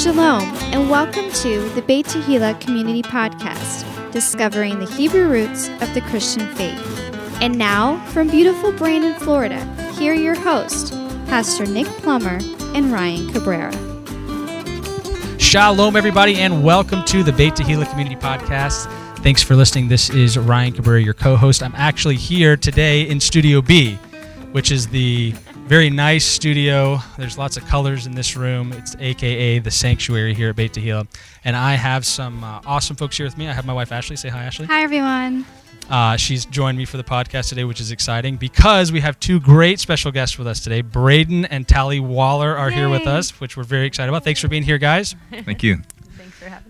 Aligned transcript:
Shalom, 0.00 0.44
and 0.72 0.88
welcome 0.88 1.30
to 1.30 1.68
the 1.74 1.82
Beit 1.82 2.06
Tehillah 2.06 2.58
Community 2.58 3.02
Podcast, 3.02 3.84
discovering 4.12 4.78
the 4.78 4.90
Hebrew 4.90 5.28
roots 5.28 5.68
of 5.82 5.92
the 5.92 6.00
Christian 6.08 6.48
faith. 6.54 6.80
And 7.42 7.58
now, 7.58 8.02
from 8.06 8.28
beautiful 8.28 8.72
Brandon, 8.72 9.12
Florida, 9.20 9.62
here 9.98 10.14
are 10.14 10.16
your 10.16 10.34
hosts, 10.34 10.92
Pastor 11.26 11.66
Nick 11.66 11.86
Plummer 11.86 12.38
and 12.74 12.90
Ryan 12.90 13.30
Cabrera. 13.30 13.74
Shalom, 15.38 15.96
everybody, 15.96 16.36
and 16.36 16.64
welcome 16.64 17.04
to 17.04 17.22
the 17.22 17.32
Beit 17.32 17.52
Tehillah 17.52 17.90
Community 17.90 18.16
Podcast. 18.16 18.90
Thanks 19.18 19.42
for 19.42 19.54
listening. 19.54 19.88
This 19.88 20.08
is 20.08 20.38
Ryan 20.38 20.72
Cabrera, 20.72 21.02
your 21.02 21.12
co 21.12 21.36
host. 21.36 21.62
I'm 21.62 21.74
actually 21.76 22.16
here 22.16 22.56
today 22.56 23.02
in 23.02 23.20
Studio 23.20 23.60
B, 23.60 23.96
which 24.52 24.72
is 24.72 24.88
the 24.88 25.34
very 25.70 25.88
nice 25.88 26.24
studio. 26.24 26.98
There's 27.16 27.38
lots 27.38 27.56
of 27.56 27.64
colors 27.64 28.04
in 28.04 28.12
this 28.16 28.36
room. 28.36 28.72
It's 28.72 28.96
AKA 28.98 29.60
the 29.60 29.70
sanctuary 29.70 30.34
here 30.34 30.50
at 30.50 30.56
Beit 30.56 30.72
Tehillah. 30.72 31.06
And 31.44 31.54
I 31.56 31.74
have 31.74 32.04
some 32.04 32.42
uh, 32.42 32.60
awesome 32.66 32.96
folks 32.96 33.16
here 33.16 33.24
with 33.24 33.38
me. 33.38 33.46
I 33.46 33.52
have 33.52 33.64
my 33.64 33.72
wife 33.72 33.92
Ashley. 33.92 34.16
Say 34.16 34.30
hi, 34.30 34.42
Ashley. 34.42 34.66
Hi, 34.66 34.82
everyone. 34.82 35.46
Uh, 35.88 36.16
she's 36.16 36.44
joined 36.44 36.76
me 36.76 36.86
for 36.86 36.96
the 36.96 37.04
podcast 37.04 37.50
today, 37.50 37.62
which 37.62 37.80
is 37.80 37.92
exciting 37.92 38.36
because 38.36 38.90
we 38.90 38.98
have 38.98 39.20
two 39.20 39.38
great 39.38 39.78
special 39.78 40.10
guests 40.10 40.36
with 40.38 40.48
us 40.48 40.58
today. 40.58 40.80
Braden 40.80 41.44
and 41.44 41.68
Tally 41.68 42.00
Waller 42.00 42.56
are 42.56 42.68
Yay. 42.70 42.76
here 42.76 42.88
with 42.88 43.06
us, 43.06 43.38
which 43.40 43.56
we're 43.56 43.62
very 43.62 43.86
excited 43.86 44.08
about. 44.08 44.24
Thanks 44.24 44.40
for 44.40 44.48
being 44.48 44.64
here, 44.64 44.78
guys. 44.78 45.14
Thank 45.30 45.62
you. 45.62 45.82
Thanks 46.16 46.36
for 46.36 46.48
having 46.48 46.64
us. 46.64 46.69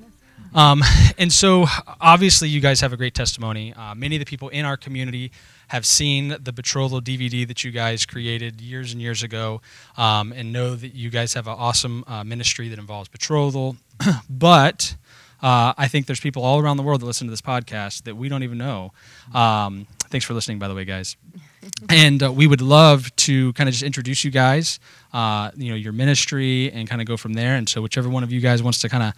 Um, 0.54 0.82
and 1.18 1.32
so, 1.32 1.66
obviously, 2.00 2.48
you 2.48 2.60
guys 2.60 2.80
have 2.80 2.92
a 2.92 2.96
great 2.96 3.14
testimony. 3.14 3.72
Uh, 3.74 3.94
many 3.94 4.16
of 4.16 4.20
the 4.20 4.26
people 4.26 4.48
in 4.48 4.64
our 4.64 4.76
community 4.76 5.32
have 5.68 5.86
seen 5.86 6.36
the 6.42 6.52
betrothal 6.52 7.00
DVD 7.00 7.46
that 7.46 7.62
you 7.62 7.70
guys 7.70 8.04
created 8.04 8.60
years 8.60 8.92
and 8.92 9.00
years 9.00 9.22
ago, 9.22 9.60
um, 9.96 10.32
and 10.32 10.52
know 10.52 10.74
that 10.74 10.94
you 10.94 11.10
guys 11.10 11.34
have 11.34 11.46
an 11.46 11.54
awesome 11.56 12.04
uh, 12.06 12.24
ministry 12.24 12.68
that 12.68 12.78
involves 12.78 13.08
betrothal. 13.08 13.76
but 14.30 14.96
uh, 15.42 15.72
I 15.76 15.88
think 15.88 16.06
there's 16.06 16.20
people 16.20 16.42
all 16.42 16.58
around 16.58 16.76
the 16.76 16.82
world 16.82 17.00
that 17.00 17.06
listen 17.06 17.26
to 17.26 17.30
this 17.30 17.40
podcast 17.40 18.04
that 18.04 18.16
we 18.16 18.28
don't 18.28 18.42
even 18.42 18.58
know. 18.58 18.92
Um, 19.32 19.86
thanks 20.08 20.26
for 20.26 20.34
listening, 20.34 20.58
by 20.58 20.68
the 20.68 20.74
way, 20.74 20.84
guys. 20.84 21.16
and 21.88 22.22
uh, 22.22 22.32
we 22.32 22.46
would 22.46 22.60
love 22.60 23.14
to 23.16 23.52
kind 23.54 23.68
of 23.68 23.72
just 23.72 23.84
introduce 23.84 24.24
you 24.24 24.30
guys, 24.30 24.80
uh, 25.12 25.50
you 25.54 25.70
know, 25.70 25.76
your 25.76 25.92
ministry, 25.92 26.70
and 26.72 26.88
kind 26.88 27.00
of 27.00 27.06
go 27.06 27.16
from 27.16 27.34
there. 27.34 27.56
And 27.56 27.68
so, 27.68 27.80
whichever 27.80 28.08
one 28.08 28.22
of 28.22 28.32
you 28.32 28.40
guys 28.40 28.62
wants 28.62 28.78
to 28.80 28.88
kind 28.88 29.02
of 29.02 29.12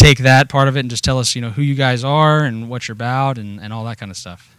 take 0.00 0.18
that 0.18 0.48
part 0.48 0.66
of 0.66 0.76
it 0.76 0.80
and 0.80 0.90
just 0.90 1.04
tell 1.04 1.18
us, 1.18 1.34
you 1.34 1.42
know, 1.42 1.50
who 1.50 1.62
you 1.62 1.74
guys 1.74 2.04
are 2.04 2.42
and 2.42 2.70
what 2.70 2.88
you're 2.88 2.94
about 2.94 3.36
and, 3.38 3.60
and 3.60 3.72
all 3.72 3.84
that 3.84 3.98
kind 3.98 4.10
of 4.10 4.16
stuff. 4.16 4.56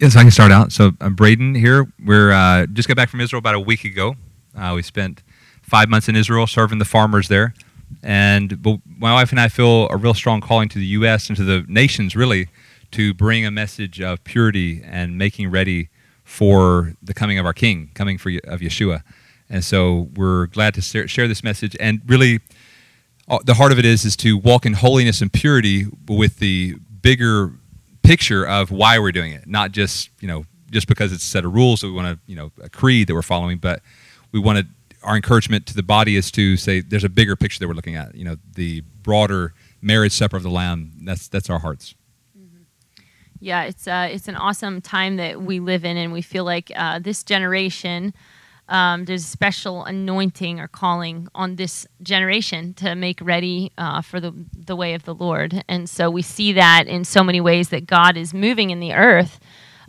Yes, 0.00 0.16
I 0.16 0.22
can 0.22 0.30
start 0.30 0.50
out. 0.50 0.72
So 0.72 0.92
I'm 1.00 1.14
Braden 1.14 1.54
here. 1.54 1.86
We're 2.04 2.32
uh, 2.32 2.66
just 2.66 2.88
got 2.88 2.96
back 2.96 3.10
from 3.10 3.20
Israel 3.20 3.38
about 3.38 3.54
a 3.54 3.60
week 3.60 3.84
ago. 3.84 4.14
Uh, 4.56 4.72
we 4.74 4.82
spent 4.82 5.22
five 5.62 5.88
months 5.88 6.08
in 6.08 6.16
Israel 6.16 6.46
serving 6.46 6.78
the 6.78 6.84
farmers 6.84 7.28
there, 7.28 7.54
and 8.02 8.64
my 8.86 9.12
wife 9.12 9.30
and 9.30 9.40
I 9.40 9.48
feel 9.48 9.88
a 9.88 9.96
real 9.96 10.14
strong 10.14 10.40
calling 10.40 10.68
to 10.70 10.78
the 10.78 10.86
U.S. 10.86 11.28
and 11.28 11.36
to 11.36 11.44
the 11.44 11.64
nations, 11.68 12.16
really, 12.16 12.48
to 12.92 13.12
bring 13.12 13.44
a 13.44 13.50
message 13.50 14.00
of 14.00 14.24
purity 14.24 14.82
and 14.84 15.18
making 15.18 15.50
ready 15.50 15.90
for 16.24 16.94
the 17.02 17.12
coming 17.12 17.38
of 17.38 17.44
our 17.44 17.52
King, 17.52 17.90
coming 17.94 18.16
for 18.16 18.30
of 18.44 18.60
Yeshua. 18.60 19.02
And 19.48 19.64
so 19.64 20.08
we're 20.14 20.46
glad 20.46 20.74
to 20.74 20.80
share 20.80 21.28
this 21.28 21.42
message 21.42 21.76
and 21.80 22.00
really 22.06 22.36
uh, 22.36 22.38
the 23.44 23.54
heart 23.54 23.72
of 23.72 23.78
it 23.78 23.84
is 23.84 24.04
is 24.04 24.16
to 24.16 24.36
walk 24.36 24.66
in 24.66 24.74
holiness 24.74 25.20
and 25.20 25.32
purity 25.32 25.86
with 26.08 26.38
the 26.38 26.74
bigger 27.02 27.52
picture 28.02 28.46
of 28.46 28.70
why 28.70 28.98
we're 28.98 29.12
doing 29.12 29.32
it, 29.32 29.46
not 29.46 29.72
just 29.72 30.10
you 30.20 30.28
know 30.28 30.44
just 30.70 30.86
because 30.86 31.12
it's 31.12 31.24
a 31.24 31.28
set 31.28 31.44
of 31.44 31.54
rules 31.54 31.80
that 31.80 31.88
we 31.88 31.92
want 31.92 32.08
to 32.08 32.18
you 32.26 32.36
know 32.36 32.50
a 32.62 32.68
creed 32.68 33.06
that 33.06 33.14
we're 33.14 33.22
following, 33.22 33.58
but 33.58 33.82
we 34.32 34.40
want 34.40 34.58
to 34.58 34.66
our 35.02 35.16
encouragement 35.16 35.66
to 35.66 35.74
the 35.74 35.82
body 35.82 36.16
is 36.16 36.30
to 36.30 36.56
say 36.56 36.80
there's 36.80 37.04
a 37.04 37.08
bigger 37.08 37.36
picture 37.36 37.58
that 37.58 37.68
we're 37.68 37.74
looking 37.74 37.96
at. 37.96 38.14
You 38.14 38.24
know, 38.24 38.36
the 38.54 38.82
broader 39.02 39.54
marriage 39.80 40.12
supper 40.12 40.36
of 40.36 40.42
the 40.42 40.50
Lamb. 40.50 40.92
That's 41.02 41.28
that's 41.28 41.48
our 41.48 41.58
hearts. 41.58 41.94
Mm-hmm. 42.38 42.62
Yeah, 43.40 43.64
it's 43.64 43.86
uh, 43.86 44.08
it's 44.10 44.28
an 44.28 44.36
awesome 44.36 44.80
time 44.80 45.16
that 45.16 45.42
we 45.42 45.60
live 45.60 45.84
in, 45.84 45.96
and 45.96 46.12
we 46.12 46.22
feel 46.22 46.44
like 46.44 46.70
uh, 46.76 46.98
this 46.98 47.22
generation 47.22 48.12
um, 48.70 49.04
there's 49.04 49.24
a 49.24 49.28
special 49.28 49.84
anointing 49.84 50.60
or 50.60 50.68
calling 50.68 51.28
on 51.34 51.56
this 51.56 51.86
generation 52.02 52.72
to 52.74 52.94
make 52.94 53.20
ready 53.20 53.72
uh, 53.76 54.00
for 54.00 54.20
the, 54.20 54.32
the 54.56 54.76
way 54.76 54.94
of 54.94 55.04
the 55.04 55.14
Lord. 55.14 55.64
And 55.68 55.90
so 55.90 56.08
we 56.08 56.22
see 56.22 56.52
that 56.52 56.86
in 56.86 57.04
so 57.04 57.22
many 57.24 57.40
ways 57.40 57.68
that 57.70 57.86
God 57.86 58.16
is 58.16 58.32
moving 58.32 58.70
in 58.70 58.80
the 58.80 58.94
earth, 58.94 59.40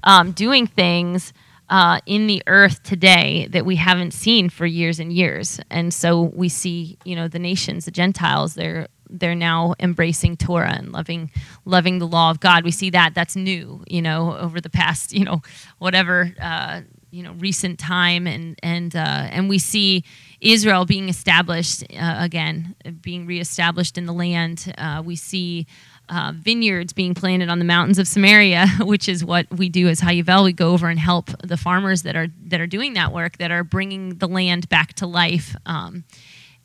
um, 0.03 0.31
doing 0.31 0.65
things 0.65 1.31
uh, 1.69 1.99
in 2.05 2.27
the 2.27 2.43
earth 2.47 2.83
today 2.83 3.47
that 3.51 3.65
we 3.65 3.77
haven't 3.77 4.11
seen 4.11 4.49
for 4.49 4.65
years 4.65 4.99
and 4.99 5.13
years. 5.13 5.59
And 5.69 5.93
so 5.93 6.21
we 6.21 6.49
see, 6.49 6.97
you 7.05 7.15
know, 7.15 7.27
the 7.27 7.39
nations, 7.39 7.85
the 7.85 7.91
Gentiles, 7.91 8.55
they're 8.55 8.87
they're 9.13 9.35
now 9.35 9.75
embracing 9.77 10.37
Torah 10.37 10.73
and 10.73 10.93
loving 10.93 11.31
loving 11.65 11.99
the 11.99 12.07
law 12.07 12.31
of 12.31 12.39
God. 12.39 12.63
We 12.63 12.71
see 12.71 12.89
that 12.91 13.13
that's 13.13 13.35
new, 13.35 13.83
you 13.87 14.01
know, 14.01 14.37
over 14.37 14.61
the 14.61 14.69
past, 14.69 15.13
you 15.13 15.25
know, 15.25 15.41
whatever 15.79 16.33
uh, 16.41 16.81
you 17.11 17.23
know 17.23 17.33
recent 17.33 17.77
time 17.77 18.25
and 18.25 18.57
and 18.63 18.95
uh, 18.95 19.27
and 19.29 19.49
we 19.49 19.59
see 19.59 20.03
Israel 20.39 20.85
being 20.85 21.09
established 21.09 21.83
uh, 21.83 22.15
again 22.19 22.75
being 23.01 23.25
reestablished 23.25 23.97
in 23.97 24.05
the 24.05 24.13
land. 24.13 24.73
Uh, 24.77 25.01
we 25.05 25.15
see 25.15 25.67
uh, 26.09 26.31
vineyards 26.35 26.93
being 26.93 27.13
planted 27.13 27.49
on 27.49 27.59
the 27.59 27.65
mountains 27.65 27.99
of 27.99 28.07
Samaria 28.07 28.67
which 28.79 29.07
is 29.07 29.23
what 29.23 29.45
we 29.51 29.69
do 29.69 29.87
as 29.87 30.01
HaYovel. 30.01 30.45
We 30.45 30.53
go 30.53 30.71
over 30.71 30.89
and 30.89 30.99
help 30.99 31.29
the 31.43 31.57
farmers 31.57 32.03
that 32.03 32.15
are 32.15 32.27
that 32.47 32.61
are 32.61 32.67
doing 32.67 32.93
that 32.93 33.11
work 33.11 33.37
that 33.37 33.51
are 33.51 33.63
bringing 33.63 34.17
the 34.17 34.27
land 34.27 34.69
back 34.69 34.93
to 34.95 35.05
life. 35.05 35.55
Um, 35.65 36.05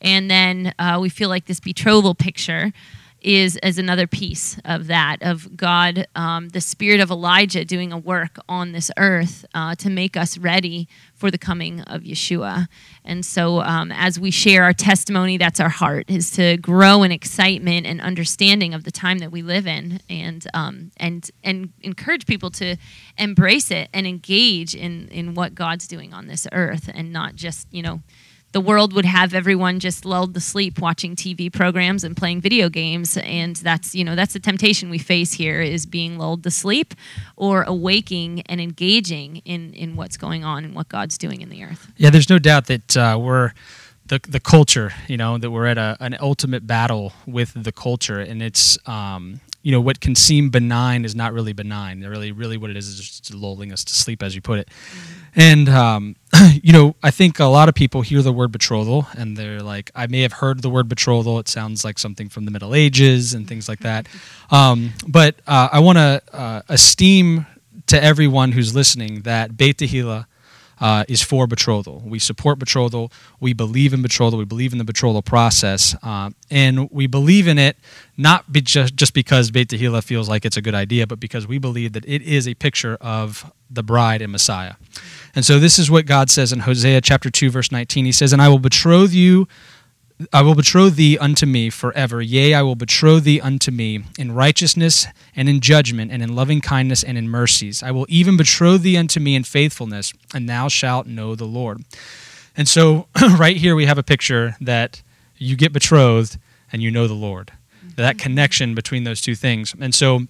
and 0.01 0.31
then 0.31 0.75
uh, 0.79 0.99
we 1.01 1.09
feel 1.09 1.29
like 1.29 1.47
this 1.47 1.59
betrothal 1.61 2.15
picture 2.15 2.73
is 3.23 3.57
as 3.59 3.79
another 3.79 4.07
piece 4.07 4.59
of 4.65 4.87
that 4.87 5.17
of 5.21 5.57
God, 5.57 6.07
um, 6.15 6.51
the 6.51 6.61
spirit 6.61 7.01
of 7.01 7.11
Elijah 7.11 7.65
doing 7.65 7.93
a 7.93 7.99
work 7.99 8.39
on 8.49 8.73
this 8.73 8.91
earth 8.97 9.45
uh, 9.55 9.75
to 9.77 9.91
make 9.91 10.17
us 10.17 10.39
ready 10.39 10.87
for 11.15 11.31
the 11.31 11.39
coming 11.39 11.81
of 11.83 12.03
Yeshua. 12.03 12.69
And 13.05 13.25
so, 13.25 13.63
um, 13.63 13.91
as 13.91 14.21
we 14.21 14.31
share 14.31 14.65
our 14.65 14.73
testimony, 14.73 15.39
that's 15.39 15.61
our 15.61 15.69
heart 15.69 16.05
is 16.09 16.31
to 16.33 16.57
grow 16.59 17.03
in 17.03 17.11
excitement 17.11 17.87
and 17.87 18.01
understanding 18.01 18.75
of 18.75 18.85
the 18.85 18.91
time 18.93 19.19
that 19.19 19.33
we 19.33 19.43
live 19.43 19.67
in, 19.67 20.01
and 20.11 20.47
um, 20.55 20.91
and 20.99 21.31
and 21.43 21.73
encourage 21.83 22.27
people 22.27 22.51
to 22.51 22.77
embrace 23.17 23.71
it 23.71 23.89
and 23.95 24.07
engage 24.07 24.75
in 24.75 25.09
in 25.09 25.35
what 25.35 25.55
God's 25.55 25.89
doing 25.89 26.13
on 26.13 26.27
this 26.27 26.47
earth, 26.53 26.91
and 26.93 27.13
not 27.13 27.35
just 27.35 27.67
you 27.73 27.83
know 27.83 28.01
the 28.57 28.61
world 28.63 28.95
would 28.95 29.05
have 29.05 29.35
everyone 29.35 29.79
just 29.79 30.07
lulled 30.07 30.33
to 30.33 30.41
sleep 30.41 30.81
watching 30.81 31.15
TV 31.15 31.53
programs 31.53 32.03
and 32.03 32.17
playing 32.17 32.41
video 32.41 32.71
games 32.71 33.19
and 33.19 33.57
that's 33.57 33.95
you 33.95 34.03
know 34.03 34.17
that's 34.17 34.33
the 34.33 34.41
temptation 34.41 34.89
we 34.89 34.97
face 34.97 35.35
here 35.35 35.61
is 35.61 35.85
being 35.85 36.17
lulled 36.17 36.43
to 36.43 36.51
sleep 36.51 36.95
or 37.37 37.65
awaking 37.65 38.41
and 38.47 38.59
engaging 38.59 39.43
in 39.45 39.75
in 39.75 39.95
what's 39.95 40.17
going 40.17 40.43
on 40.43 40.65
and 40.65 40.75
what 40.75 40.89
God's 40.89 41.19
doing 41.19 41.43
in 41.43 41.51
the 41.51 41.65
earth. 41.65 41.93
Yeah, 41.99 42.09
there's 42.09 42.31
no 42.31 42.39
doubt 42.39 42.65
that 42.69 42.97
uh, 42.97 43.19
we're 43.21 43.53
the 44.09 44.21
the 44.29 44.41
culture, 44.41 44.93
you 45.09 45.17
know, 45.17 45.39
that 45.39 45.51
we're 45.51 45.67
at 45.67 45.79
a, 45.79 45.97
an 46.01 46.17
ultimate 46.21 46.67
battle 46.67 47.13
with 47.27 47.53
the 47.55 47.73
culture 47.73 48.21
and 48.21 48.43
it's 48.43 48.79
um, 48.87 49.41
you 49.63 49.73
know 49.73 49.81
what 49.81 50.01
can 50.01 50.15
seem 50.15 50.49
benign 50.49 51.05
is 51.05 51.17
not 51.17 51.33
really 51.33 51.53
benign. 51.53 52.01
Really, 52.03 52.31
really, 52.31 52.57
what 52.57 52.71
it 52.71 52.77
is 52.77 52.87
is 52.87 52.99
just 52.99 53.35
lulling 53.35 53.73
us 53.73 53.83
to 53.85 53.95
sleep, 53.95 54.23
as 54.23 54.35
you 54.35 54.41
put 54.41 54.61
it. 54.61 54.69
And 55.35 55.69
um, 55.69 56.17
you 56.63 56.73
know, 56.73 56.95
I 57.03 57.11
think 57.11 57.41
a 57.41 57.45
lot 57.47 57.69
of 57.69 57.75
people 57.75 58.03
hear 58.03 58.23
the 58.23 58.33
word 58.33 58.53
betrothal 58.53 59.09
and 59.17 59.37
they're 59.37 59.61
like, 59.61 59.91
I 59.95 60.07
may 60.07 60.23
have 60.23 60.35
heard 60.35 60.63
the 60.63 60.71
word 60.71 60.89
betrothal. 60.89 61.39
It 61.41 61.49
sounds 61.49 61.85
like 61.85 61.99
something 61.99 62.29
from 62.29 62.45
the 62.45 62.51
Middle 62.51 62.75
Ages 62.75 63.35
and 63.35 63.47
things 63.47 63.69
like 63.69 63.81
that. 63.81 64.07
Um, 64.49 64.93
but 65.09 65.35
uh, 65.49 65.69
I 65.73 65.81
want 65.81 65.99
to 65.99 66.23
uh, 66.33 66.63
esteem 66.69 67.47
to 67.89 68.01
everyone 68.01 68.53
who's 68.53 68.77
listening 68.77 69.23
that 69.23 69.57
Beit 69.57 69.79
Tehillah 69.79 70.27
uh, 70.81 71.05
is 71.09 71.23
for 71.23 71.47
betrothal. 71.47 72.03
We 72.05 72.19
support 72.19 72.59
betrothal. 72.59 73.11
We 73.41 73.53
believe 73.53 73.93
in 73.95 74.03
betrothal. 74.03 74.39
We 74.39 74.45
believe 74.45 74.73
in 74.73 74.79
the 74.79 74.85
betrothal 74.85 75.23
process, 75.23 75.97
uh, 76.03 76.31
and 76.51 76.91
we 76.91 77.07
believe 77.07 77.49
in 77.49 77.59
it 77.59 77.77
not 78.17 78.53
be 78.53 78.61
just 78.61 78.97
just 78.97 79.15
because 79.15 79.51
Beit 79.51 79.69
Tehillah 79.69 80.03
feels 80.03 80.29
like 80.29 80.45
it's 80.45 80.57
a 80.57 80.63
good 80.63 80.75
idea, 80.75 81.07
but 81.07 81.21
because 81.21 81.47
we 81.47 81.59
believe 81.59 81.93
that 81.93 82.05
it 82.07 82.23
is 82.23 82.47
a 82.47 82.55
picture 82.55 82.97
of 83.01 83.53
the 83.71 83.83
bride 83.83 84.23
and 84.23 84.31
Messiah. 84.33 84.75
And 85.35 85.45
so 85.45 85.59
this 85.59 85.79
is 85.79 85.91
what 85.91 86.07
God 86.07 86.31
says 86.31 86.53
in 86.53 86.61
Hosea 86.61 87.01
chapter 87.01 87.31
two 87.31 87.51
verse 87.51 87.73
nineteen. 87.73 88.05
He 88.05 88.13
says, 88.13 88.33
"And 88.33 88.43
I 88.43 88.49
will 88.49 88.59
betroth 88.61 89.13
you." 89.13 89.49
I 90.33 90.41
will 90.41 90.55
betroth 90.55 90.97
thee 90.97 91.19
unto 91.19 91.45
me 91.45 91.69
forever. 91.69 92.23
Yea, 92.23 92.55
I 92.55 92.63
will 92.63 92.75
betroth 92.75 93.25
thee 93.25 93.41
unto 93.41 93.71
me 93.71 94.05
in 94.19 94.33
righteousness 94.33 95.07
and 95.35 95.49
in 95.49 95.61
judgment 95.61 96.11
and 96.11 96.23
in 96.23 96.35
loving 96.35 96.63
kindness 96.63 97.03
and 97.03 97.19
in 97.19 97.29
mercies. 97.29 97.83
I 97.83 97.91
will 97.91 98.07
even 98.09 98.37
betroth 98.37 98.81
thee 98.81 98.97
unto 98.97 99.21
me 99.21 99.35
in 99.35 99.45
faithfulness, 99.45 100.15
and 100.33 100.49
thou 100.49 100.69
shalt 100.69 101.07
know 101.07 101.35
the 101.35 101.45
Lord. 101.45 101.85
And 102.57 102.67
so, 102.67 103.09
right 103.39 103.57
here, 103.57 103.77
we 103.77 103.85
have 103.85 103.99
a 103.99 104.03
picture 104.03 104.57
that 104.61 105.03
you 105.37 105.55
get 105.55 105.73
betrothed 105.73 106.39
and 106.73 106.83
you 106.83 106.91
know 106.91 107.07
the 107.07 107.15
Lord. 107.15 107.53
That 107.97 108.19
connection 108.19 108.75
between 108.75 109.05
those 109.05 109.21
two 109.21 109.35
things. 109.35 109.75
And 109.79 109.95
so, 109.95 110.27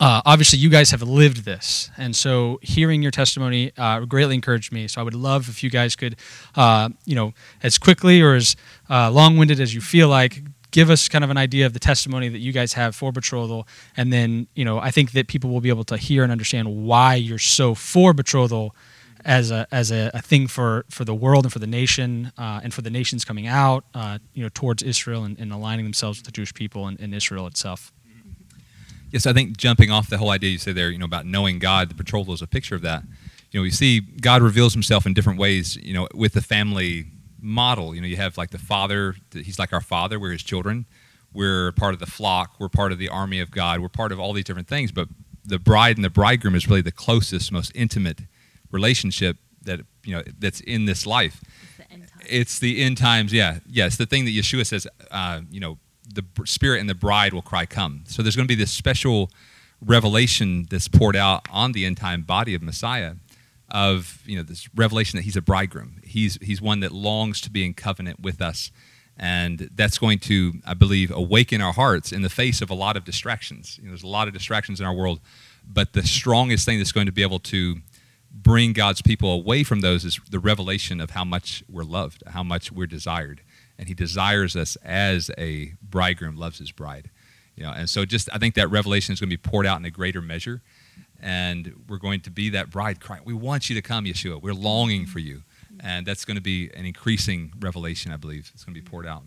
uh, 0.00 0.22
obviously 0.24 0.58
you 0.58 0.68
guys 0.68 0.90
have 0.90 1.02
lived 1.02 1.44
this 1.44 1.90
and 1.96 2.14
so 2.14 2.58
hearing 2.62 3.02
your 3.02 3.10
testimony 3.10 3.72
uh, 3.76 4.00
greatly 4.00 4.34
encouraged 4.34 4.72
me. 4.72 4.88
So 4.88 5.00
i 5.00 5.04
would 5.04 5.14
love 5.14 5.48
if 5.48 5.62
you 5.62 5.70
guys 5.70 5.96
could 5.96 6.16
uh, 6.54 6.90
you 7.04 7.14
know 7.14 7.32
as 7.62 7.78
quickly 7.78 8.20
or 8.20 8.34
as 8.34 8.56
uh, 8.90 9.10
long-winded 9.10 9.60
as 9.60 9.74
you 9.74 9.80
feel 9.80 10.08
like 10.08 10.42
give 10.70 10.90
us 10.90 11.08
kind 11.08 11.24
of 11.24 11.30
an 11.30 11.38
idea 11.38 11.64
of 11.66 11.72
the 11.72 11.78
testimony 11.78 12.28
that 12.28 12.40
you 12.40 12.52
guys 12.52 12.74
have 12.74 12.94
for 12.94 13.10
betrothal. 13.10 13.66
And 13.96 14.12
then 14.12 14.46
you 14.54 14.64
know 14.64 14.78
i 14.78 14.90
think 14.90 15.12
that 15.12 15.28
people 15.28 15.50
will 15.50 15.60
be 15.60 15.70
able 15.70 15.84
to 15.84 15.96
hear 15.96 16.22
and 16.22 16.32
understand 16.32 16.84
why 16.86 17.14
you're 17.14 17.38
so 17.38 17.74
for 17.74 18.12
betrothal 18.12 18.74
as 19.24 19.50
a 19.50 19.66
as 19.72 19.90
a, 19.90 20.10
a 20.14 20.22
thing 20.22 20.46
for 20.46 20.84
for 20.90 21.04
the 21.04 21.14
world 21.14 21.44
and 21.44 21.52
for 21.52 21.58
the 21.58 21.66
nation 21.66 22.32
uh, 22.38 22.60
and 22.62 22.72
for 22.72 22.82
the 22.82 22.90
nations 22.90 23.24
coming 23.24 23.46
out 23.46 23.84
uh, 23.94 24.18
you 24.32 24.42
know 24.42 24.48
towards 24.54 24.82
israel 24.82 25.24
and, 25.24 25.38
and, 25.38 25.52
aligning 25.52 25.84
themselves 25.84 26.18
with 26.18 26.26
the 26.26 26.32
jewish 26.32 26.54
people 26.54 26.86
and, 26.86 27.00
and 27.00 27.14
israel 27.14 27.46
itself 27.46 27.92
Yes, 29.10 29.26
I 29.26 29.32
think 29.32 29.56
jumping 29.56 29.90
off 29.90 30.10
the 30.10 30.18
whole 30.18 30.30
idea 30.30 30.50
you 30.50 30.58
say 30.58 30.72
there, 30.72 30.90
you 30.90 30.98
know, 30.98 31.06
about 31.06 31.26
knowing 31.26 31.58
God, 31.58 31.88
the 31.88 31.94
betrothal 31.94 32.34
is 32.34 32.42
a 32.42 32.46
picture 32.46 32.74
of 32.74 32.82
that. 32.82 33.04
You 33.50 33.60
know, 33.60 33.62
we 33.62 33.70
see 33.70 34.00
God 34.00 34.42
reveals 34.42 34.74
himself 34.74 35.06
in 35.06 35.14
different 35.14 35.38
ways, 35.38 35.76
you 35.76 35.94
know, 35.94 36.08
with 36.14 36.34
the 36.34 36.42
family 36.42 37.06
model. 37.40 37.94
You 37.94 38.00
know, 38.00 38.06
you 38.06 38.16
have 38.16 38.36
like 38.36 38.50
the 38.50 38.58
father, 38.58 39.14
he's 39.32 39.58
like 39.58 39.72
our 39.72 39.80
father, 39.80 40.18
we're 40.18 40.32
his 40.32 40.42
children. 40.42 40.86
We're 41.32 41.72
part 41.72 41.94
of 41.94 42.00
the 42.00 42.06
flock, 42.06 42.54
we're 42.58 42.68
part 42.68 42.90
of 42.90 42.98
the 42.98 43.08
army 43.08 43.38
of 43.40 43.50
God, 43.50 43.80
we're 43.80 43.88
part 43.88 44.12
of 44.12 44.20
all 44.20 44.32
these 44.32 44.44
different 44.44 44.68
things. 44.68 44.92
But 44.92 45.08
the 45.44 45.58
bride 45.58 45.96
and 45.96 46.04
the 46.04 46.10
bridegroom 46.10 46.54
is 46.54 46.68
really 46.68 46.80
the 46.80 46.92
closest, 46.92 47.52
most 47.52 47.70
intimate 47.74 48.22
relationship 48.70 49.36
that, 49.62 49.80
you 50.04 50.14
know, 50.14 50.22
that's 50.38 50.60
in 50.60 50.86
this 50.86 51.06
life. 51.06 51.42
It's 52.28 52.58
the 52.58 52.82
end 52.82 52.96
times, 52.98 53.32
yeah. 53.32 53.58
Yes, 53.66 53.96
the 53.96 54.06
thing 54.06 54.24
that 54.24 54.30
Yeshua 54.30 54.66
says, 54.66 54.86
uh, 55.10 55.40
you 55.50 55.60
know, 55.60 55.78
the 56.12 56.24
spirit 56.44 56.80
and 56.80 56.88
the 56.88 56.94
bride 56.94 57.32
will 57.32 57.42
cry 57.42 57.66
come. 57.66 58.04
So 58.06 58.22
there's 58.22 58.36
going 58.36 58.46
to 58.46 58.54
be 58.54 58.60
this 58.60 58.72
special 58.72 59.30
revelation 59.84 60.66
that's 60.70 60.88
poured 60.88 61.16
out 61.16 61.46
on 61.50 61.72
the 61.72 61.84
end 61.86 61.96
time 61.96 62.22
body 62.22 62.52
of 62.52 62.60
messiah 62.60 63.14
of 63.70 64.22
you 64.24 64.36
know 64.36 64.42
this 64.42 64.68
revelation 64.74 65.18
that 65.18 65.22
he's 65.22 65.36
a 65.36 65.42
bridegroom. 65.42 66.00
He's 66.02 66.38
he's 66.40 66.60
one 66.60 66.80
that 66.80 66.92
longs 66.92 67.40
to 67.42 67.50
be 67.50 67.64
in 67.64 67.74
covenant 67.74 68.20
with 68.20 68.40
us. 68.40 68.70
And 69.20 69.68
that's 69.74 69.98
going 69.98 70.20
to 70.20 70.54
i 70.64 70.74
believe 70.74 71.10
awaken 71.10 71.60
our 71.60 71.72
hearts 71.72 72.12
in 72.12 72.22
the 72.22 72.28
face 72.28 72.62
of 72.62 72.70
a 72.70 72.74
lot 72.74 72.96
of 72.96 73.04
distractions. 73.04 73.78
You 73.78 73.84
know, 73.84 73.90
there's 73.90 74.02
a 74.02 74.08
lot 74.08 74.28
of 74.28 74.34
distractions 74.34 74.80
in 74.80 74.86
our 74.86 74.94
world. 74.94 75.20
But 75.70 75.92
the 75.92 76.02
strongest 76.02 76.64
thing 76.64 76.78
that's 76.78 76.92
going 76.92 77.06
to 77.06 77.12
be 77.12 77.22
able 77.22 77.40
to 77.40 77.76
bring 78.30 78.72
god's 78.72 79.02
people 79.02 79.32
away 79.32 79.64
from 79.64 79.80
those 79.80 80.04
is 80.04 80.20
the 80.30 80.38
revelation 80.38 81.00
of 81.00 81.10
how 81.10 81.24
much 81.24 81.64
we're 81.68 81.82
loved 81.82 82.22
how 82.28 82.42
much 82.42 82.70
we're 82.70 82.86
desired 82.86 83.40
and 83.78 83.88
he 83.88 83.94
desires 83.94 84.56
us 84.56 84.76
as 84.84 85.30
a 85.38 85.74
bridegroom 85.82 86.36
loves 86.36 86.58
his 86.58 86.72
bride. 86.72 87.10
You 87.56 87.64
know, 87.64 87.72
and 87.72 87.88
so 87.88 88.04
just 88.04 88.28
I 88.32 88.38
think 88.38 88.54
that 88.54 88.70
revelation 88.70 89.12
is 89.12 89.20
going 89.20 89.30
to 89.30 89.36
be 89.36 89.40
poured 89.50 89.66
out 89.66 89.78
in 89.78 89.84
a 89.84 89.90
greater 89.90 90.22
measure, 90.22 90.62
and 91.20 91.74
we're 91.88 91.98
going 91.98 92.20
to 92.20 92.30
be 92.30 92.50
that 92.50 92.70
bride 92.70 93.00
crying, 93.00 93.22
"We 93.24 93.34
want 93.34 93.68
you 93.68 93.74
to 93.74 93.82
come, 93.82 94.04
Yeshua. 94.04 94.40
We're 94.40 94.54
longing 94.54 95.06
for 95.06 95.18
you," 95.18 95.42
and 95.80 96.06
that's 96.06 96.24
going 96.24 96.36
to 96.36 96.42
be 96.42 96.70
an 96.74 96.86
increasing 96.86 97.52
revelation. 97.58 98.12
I 98.12 98.16
believe 98.16 98.50
it's 98.54 98.64
going 98.64 98.74
to 98.74 98.80
be 98.80 98.88
poured 98.88 99.06
out. 99.06 99.24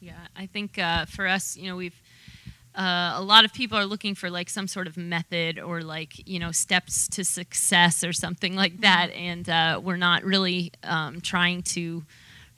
Yeah, 0.00 0.14
I 0.34 0.46
think 0.46 0.78
uh, 0.78 1.04
for 1.06 1.26
us, 1.26 1.56
you 1.56 1.68
know, 1.68 1.76
we've 1.76 2.00
uh, 2.74 3.12
a 3.16 3.22
lot 3.22 3.44
of 3.44 3.52
people 3.52 3.78
are 3.78 3.86
looking 3.86 4.14
for 4.14 4.30
like 4.30 4.50
some 4.50 4.66
sort 4.66 4.86
of 4.86 4.96
method 4.96 5.60
or 5.60 5.82
like 5.82 6.26
you 6.28 6.38
know 6.38 6.52
steps 6.52 7.06
to 7.08 7.24
success 7.24 8.02
or 8.02 8.12
something 8.12 8.56
like 8.56 8.80
that, 8.80 9.10
and 9.10 9.48
uh, 9.48 9.80
we're 9.82 9.96
not 9.96 10.24
really 10.24 10.72
um, 10.82 11.20
trying 11.20 11.62
to 11.62 12.02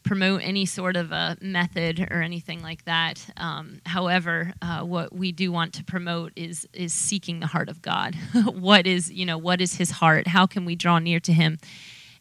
promote 0.07 0.41
any 0.43 0.65
sort 0.65 0.97
of 0.97 1.13
a 1.13 1.37
method 1.41 2.09
or 2.11 2.23
anything 2.23 2.63
like 2.63 2.85
that. 2.85 3.27
Um, 3.37 3.81
however, 3.85 4.53
uh, 4.63 4.83
what 4.83 5.13
we 5.13 5.33
do 5.33 5.53
want 5.53 5.75
to 5.75 5.85
promote 5.85 6.33
is 6.37 6.67
is 6.73 6.93
seeking 6.93 7.41
the 7.41 7.47
heart 7.47 7.69
of 7.69 7.83
God. 7.83 8.15
what 8.47 8.87
is 8.87 9.11
you 9.11 9.27
know 9.27 9.37
what 9.37 9.61
is 9.61 9.75
His 9.75 9.91
heart? 9.91 10.29
How 10.29 10.47
can 10.47 10.65
we 10.65 10.77
draw 10.77 10.99
near 10.99 11.21
to 11.21 11.33
Him? 11.33 11.59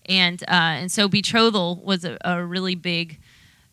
And 0.07 0.43
uh, 0.43 0.81
and 0.81 0.91
so 0.91 1.07
betrothal 1.07 1.81
was 1.83 2.03
a, 2.03 2.17
a 2.25 2.43
really 2.43 2.75
big 2.75 3.19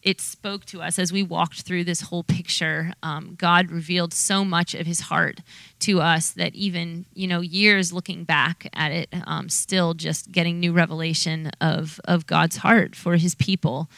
it 0.02 0.20
spoke 0.20 0.64
to 0.66 0.82
us 0.82 0.99
as 0.99 1.12
we 1.12 1.22
walked 1.22 1.62
through 1.62 1.84
this 1.84 2.02
whole 2.02 2.25
picture. 2.25 2.93
Um, 3.02 3.37
God 3.38 3.70
revealed 3.70 4.12
so 4.12 4.44
much 4.44 4.75
of 4.75 4.87
His 4.87 5.00
heart 5.00 5.40
to 5.81 6.00
us 6.00 6.31
that 6.32 6.54
even 6.54 7.06
you 7.14 7.28
know 7.28 7.40
years 7.40 7.93
looking 7.93 8.25
back 8.25 8.69
at 8.72 8.90
it, 8.90 9.08
um, 9.26 9.49
still 9.49 9.94
just 9.94 10.32
getting 10.32 10.58
new 10.58 10.72
revelation 10.72 11.50
of 11.60 12.00
of 12.04 12.26
God's 12.26 12.56
heart 12.58 12.96
for 12.96 13.16
His 13.16 13.34
people. 13.34 13.88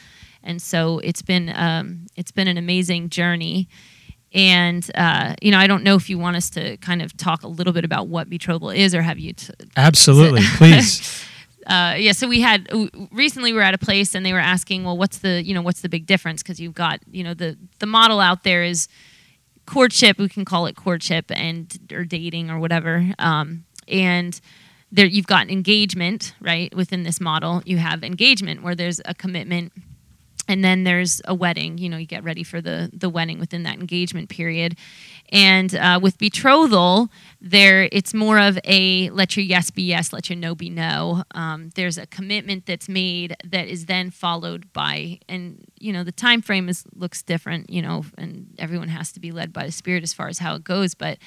And 0.43 0.61
so 0.61 0.99
it's 0.99 1.23
been 1.23 1.51
um, 1.55 2.05
it's 2.15 2.31
been 2.31 2.47
an 2.47 2.57
amazing 2.57 3.09
journey. 3.09 3.67
And 4.31 4.89
uh, 4.95 5.33
you 5.41 5.49
know, 5.49 5.59
I 5.59 5.65
don't 5.65 5.83
know 5.83 5.95
if 5.95 6.09
you 6.09 6.19
want 6.19 6.35
us 6.35 6.51
to 6.51 6.77
kind 6.77 7.01
of 7.01 7.17
talk 7.17 7.41
a 7.43 7.47
little 7.47 7.73
bit 7.73 7.83
about 7.83 8.07
what 8.07 8.29
betrothal 8.29 8.69
is, 8.69 8.93
or 8.93 9.01
have 9.01 9.17
you? 9.17 9.33
T- 9.33 9.53
Absolutely, 9.75 10.41
please. 10.57 11.25
uh, 11.65 11.95
yeah, 11.97 12.11
so 12.11 12.27
we 12.27 12.41
had 12.41 12.69
recently 13.11 13.51
we 13.51 13.57
were 13.57 13.63
at 13.63 13.73
a 13.73 13.79
place 13.79 14.13
and 14.13 14.25
they 14.25 14.33
were 14.33 14.39
asking, 14.39 14.83
well, 14.83 14.97
what's 14.97 15.19
the 15.19 15.43
you 15.43 15.53
know 15.53 15.61
what's 15.61 15.81
the 15.81 15.89
big 15.89 16.05
difference? 16.05 16.43
Because 16.43 16.59
you've 16.59 16.75
got 16.75 16.99
you 17.11 17.23
know 17.23 17.33
the 17.33 17.57
the 17.79 17.85
model 17.85 18.19
out 18.19 18.43
there 18.43 18.63
is 18.63 18.87
courtship. 19.65 20.17
We 20.17 20.29
can 20.29 20.45
call 20.45 20.67
it 20.67 20.75
courtship 20.75 21.25
and 21.29 21.77
or 21.91 22.03
dating 22.03 22.51
or 22.51 22.59
whatever. 22.59 23.11
Um, 23.17 23.65
and 23.87 24.39
there 24.91 25.07
you've 25.07 25.27
got 25.27 25.49
engagement 25.49 26.35
right 26.39 26.73
within 26.75 27.03
this 27.03 27.19
model. 27.19 27.63
You 27.65 27.77
have 27.77 28.03
engagement 28.03 28.61
where 28.61 28.75
there's 28.75 29.01
a 29.05 29.15
commitment 29.15 29.73
and 30.47 30.63
then 30.63 30.83
there's 30.83 31.21
a 31.25 31.33
wedding 31.33 31.77
you 31.77 31.89
know 31.89 31.97
you 31.97 32.05
get 32.05 32.23
ready 32.23 32.43
for 32.43 32.61
the 32.61 32.89
the 32.93 33.09
wedding 33.09 33.39
within 33.39 33.63
that 33.63 33.75
engagement 33.75 34.29
period. 34.29 34.77
And 35.29 35.73
uh, 35.73 35.99
with 36.01 36.17
betrothal 36.17 37.09
there 37.41 37.89
it's 37.91 38.13
more 38.13 38.39
of 38.39 38.59
a 38.63 39.09
let 39.09 39.35
your 39.35 39.45
yes 39.45 39.71
be 39.71 39.83
yes 39.83 40.13
let 40.13 40.29
your 40.29 40.37
no 40.37 40.55
be 40.55 40.69
no. 40.69 41.23
Um, 41.31 41.69
there's 41.75 41.97
a 41.97 42.05
commitment 42.07 42.65
that's 42.65 42.87
made 42.87 43.35
that 43.43 43.67
is 43.67 43.85
then 43.85 44.11
followed 44.11 44.71
by 44.73 45.19
and 45.27 45.65
you 45.79 45.91
know 45.91 46.03
the 46.03 46.11
time 46.11 46.41
frame 46.41 46.69
is 46.69 46.83
looks 46.93 47.21
different 47.21 47.69
you 47.69 47.81
know 47.81 48.05
and 48.17 48.55
everyone 48.59 48.89
has 48.89 49.11
to 49.13 49.19
be 49.19 49.31
led 49.31 49.51
by 49.51 49.65
the 49.65 49.71
spirit 49.71 50.03
as 50.03 50.13
far 50.13 50.27
as 50.27 50.39
how 50.39 50.55
it 50.55 50.63
goes. 50.63 50.93
But 50.93 51.17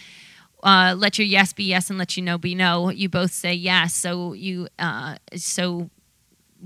uh, 0.62 0.94
let 0.97 1.19
your 1.19 1.26
yes 1.26 1.53
be 1.53 1.64
yes 1.64 1.88
and 1.91 1.99
let 1.99 2.17
your 2.17 2.25
no 2.25 2.38
be 2.38 2.55
no. 2.55 2.91
You 2.91 3.09
both 3.09 3.32
say 3.32 3.55
yes, 3.55 3.94
so 3.94 4.32
you 4.32 4.69
uh, 4.79 5.17
so 5.37 5.91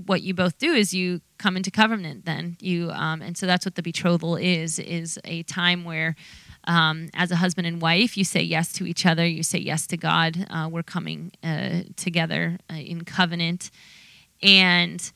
what 0.05 0.21
you 0.21 0.33
both 0.33 0.57
do 0.57 0.73
is 0.73 0.93
you 0.93 1.21
come 1.43 1.57
into 1.57 1.69
covenant 1.69 2.23
then. 2.23 2.55
You 2.61 2.89
um, 2.91 3.21
and 3.21 3.37
so 3.37 3.45
that's 3.45 3.65
what 3.65 3.75
the 3.75 3.83
betrothal 3.83 4.37
is 4.37 4.79
is 4.79 5.19
a 5.25 5.43
time 5.43 5.83
where 5.83 6.15
um, 6.63 7.09
as 7.13 7.31
a 7.31 7.35
husband 7.35 7.67
and 7.67 7.81
wife 7.81 8.15
you 8.15 8.23
say 8.23 8.41
yes 8.41 8.71
to 8.73 8.85
each 8.85 9.05
other 9.05 9.25
you 9.25 9.43
say 9.43 9.59
yes 9.59 9.85
to 9.87 9.97
god 9.97 10.47
uh, 10.49 10.69
we're 10.71 10.81
coming 10.81 11.33
uh, 11.43 11.81
together 11.97 12.57
uh, 12.71 12.75
in 12.75 13.03
covenant. 13.03 13.71
And 14.41 15.11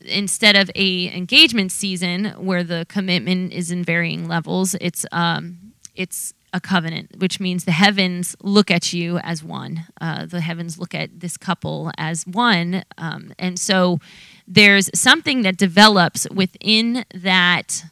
instead 0.00 0.56
of 0.56 0.70
a 0.74 1.14
engagement 1.14 1.72
season 1.72 2.24
where 2.48 2.64
the 2.64 2.86
commitment 2.88 3.52
is 3.52 3.70
in 3.70 3.84
varying 3.84 4.26
levels 4.26 4.74
it's 4.80 5.04
um, 5.12 5.74
it's 5.94 6.32
a 6.56 6.60
covenant, 6.60 7.18
which 7.18 7.38
means 7.38 7.66
the 7.66 7.72
heavens 7.72 8.34
look 8.42 8.70
at 8.70 8.94
you 8.94 9.18
as 9.18 9.44
one. 9.44 9.84
Uh, 10.00 10.24
the 10.24 10.40
heavens 10.40 10.78
look 10.78 10.94
at 10.94 11.20
this 11.20 11.36
couple 11.36 11.92
as 11.98 12.26
one. 12.26 12.82
Um, 12.96 13.34
and 13.38 13.58
so 13.58 14.00
there's 14.48 14.88
something 14.98 15.42
that 15.42 15.58
develops 15.58 16.26
within 16.30 17.04
that 17.14 17.84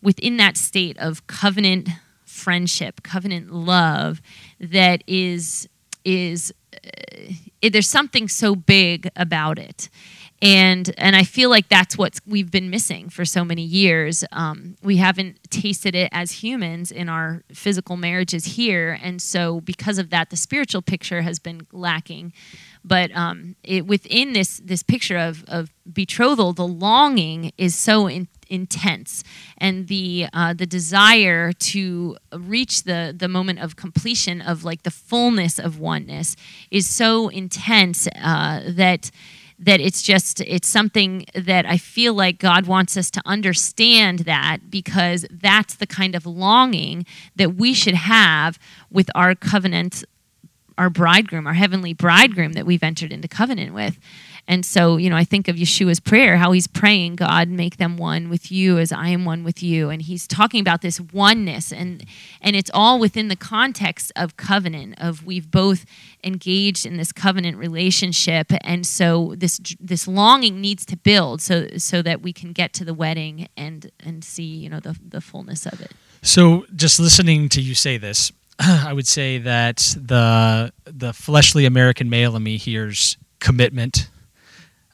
within 0.00 0.36
that 0.36 0.56
state 0.56 0.96
of 0.98 1.26
covenant 1.26 1.88
friendship, 2.24 3.02
covenant 3.02 3.52
love 3.52 4.22
that 4.60 5.02
is 5.08 5.68
is 6.04 6.54
uh, 6.72 7.68
there's 7.68 7.88
something 7.88 8.28
so 8.28 8.54
big 8.54 9.10
about 9.16 9.58
it 9.58 9.88
and 10.40 10.94
and 10.96 11.16
I 11.16 11.24
feel 11.24 11.50
like 11.50 11.68
that's 11.68 11.98
what 11.98 12.20
we've 12.26 12.50
been 12.50 12.70
missing 12.70 13.08
for 13.08 13.24
so 13.24 13.44
many 13.44 13.62
years. 13.62 14.24
Um, 14.30 14.76
we 14.82 14.96
haven't 14.98 15.38
tasted 15.50 15.94
it 15.94 16.08
as 16.12 16.30
humans 16.30 16.92
in 16.92 17.08
our 17.08 17.42
physical 17.52 17.96
marriages 17.96 18.44
here, 18.44 18.98
and 19.02 19.20
so 19.20 19.60
because 19.60 19.98
of 19.98 20.10
that, 20.10 20.30
the 20.30 20.36
spiritual 20.36 20.82
picture 20.82 21.22
has 21.22 21.38
been 21.38 21.66
lacking. 21.72 22.32
But 22.84 23.14
um, 23.16 23.56
it, 23.64 23.86
within 23.86 24.32
this 24.32 24.60
this 24.64 24.82
picture 24.82 25.18
of 25.18 25.44
of 25.48 25.70
betrothal, 25.92 26.52
the 26.52 26.66
longing 26.66 27.52
is 27.58 27.74
so 27.74 28.06
in, 28.06 28.28
intense, 28.48 29.24
and 29.58 29.88
the 29.88 30.26
uh, 30.32 30.54
the 30.54 30.66
desire 30.66 31.52
to 31.52 32.16
reach 32.32 32.84
the 32.84 33.12
the 33.16 33.28
moment 33.28 33.58
of 33.58 33.74
completion 33.74 34.40
of 34.40 34.64
like 34.64 34.84
the 34.84 34.90
fullness 34.92 35.58
of 35.58 35.80
oneness 35.80 36.36
is 36.70 36.88
so 36.88 37.28
intense 37.28 38.06
uh, 38.22 38.62
that 38.68 39.10
that 39.58 39.80
it's 39.80 40.02
just 40.02 40.40
it's 40.42 40.68
something 40.68 41.26
that 41.34 41.66
I 41.66 41.76
feel 41.78 42.14
like 42.14 42.38
God 42.38 42.66
wants 42.66 42.96
us 42.96 43.10
to 43.12 43.22
understand 43.26 44.20
that 44.20 44.70
because 44.70 45.26
that's 45.30 45.74
the 45.74 45.86
kind 45.86 46.14
of 46.14 46.26
longing 46.26 47.04
that 47.36 47.56
we 47.56 47.74
should 47.74 47.94
have 47.94 48.58
with 48.90 49.10
our 49.14 49.34
covenant 49.34 50.04
our 50.76 50.88
bridegroom 50.88 51.46
our 51.46 51.54
heavenly 51.54 51.92
bridegroom 51.92 52.52
that 52.52 52.66
we've 52.66 52.84
entered 52.84 53.12
into 53.12 53.26
covenant 53.26 53.74
with 53.74 53.98
And 54.48 54.64
so, 54.64 54.96
you 54.96 55.10
know, 55.10 55.16
I 55.16 55.24
think 55.24 55.46
of 55.46 55.56
Yeshua's 55.56 56.00
prayer, 56.00 56.38
how 56.38 56.52
he's 56.52 56.66
praying, 56.66 57.16
God, 57.16 57.48
make 57.48 57.76
them 57.76 57.98
one 57.98 58.30
with 58.30 58.50
you 58.50 58.78
as 58.78 58.90
I 58.90 59.08
am 59.08 59.26
one 59.26 59.44
with 59.44 59.62
you. 59.62 59.90
And 59.90 60.00
he's 60.00 60.26
talking 60.26 60.60
about 60.60 60.80
this 60.80 60.98
oneness 61.00 61.70
and 61.70 62.04
and 62.40 62.56
it's 62.56 62.70
all 62.72 62.98
within 62.98 63.28
the 63.28 63.36
context 63.36 64.10
of 64.16 64.38
covenant, 64.38 64.94
of 64.98 65.26
we've 65.26 65.50
both 65.50 65.84
engaged 66.24 66.86
in 66.86 66.96
this 66.96 67.12
covenant 67.12 67.58
relationship. 67.58 68.50
And 68.62 68.86
so 68.86 69.34
this 69.36 69.60
this 69.78 70.08
longing 70.08 70.60
needs 70.60 70.86
to 70.86 70.96
build 70.96 71.42
so 71.42 71.68
so 71.76 72.00
that 72.00 72.22
we 72.22 72.32
can 72.32 72.52
get 72.52 72.72
to 72.72 72.84
the 72.86 72.94
wedding 72.94 73.48
and 73.56 73.90
and 74.00 74.24
see, 74.24 74.44
you 74.44 74.70
know, 74.70 74.80
the 74.80 74.98
the 75.06 75.20
fullness 75.20 75.66
of 75.66 75.80
it. 75.80 75.92
So, 76.22 76.66
just 76.74 76.98
listening 76.98 77.48
to 77.50 77.60
you 77.60 77.74
say 77.74 77.96
this, 77.96 78.32
I 78.58 78.92
would 78.92 79.06
say 79.06 79.38
that 79.38 79.94
the 79.96 80.72
the 80.84 81.12
fleshly 81.12 81.64
American 81.64 82.10
male 82.10 82.34
in 82.34 82.42
me 82.42 82.56
hears 82.56 83.16
commitment, 83.40 84.10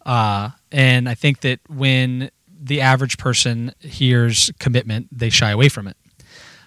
uh, 0.05 0.51
and 0.71 1.09
I 1.09 1.15
think 1.15 1.41
that 1.41 1.61
when 1.69 2.31
the 2.49 2.81
average 2.81 3.19
person 3.19 3.73
hears 3.81 4.51
commitment, 4.59 5.09
they 5.11 5.31
shy 5.31 5.51
away 5.51 5.69
from 5.69 5.89
it. 5.89 5.97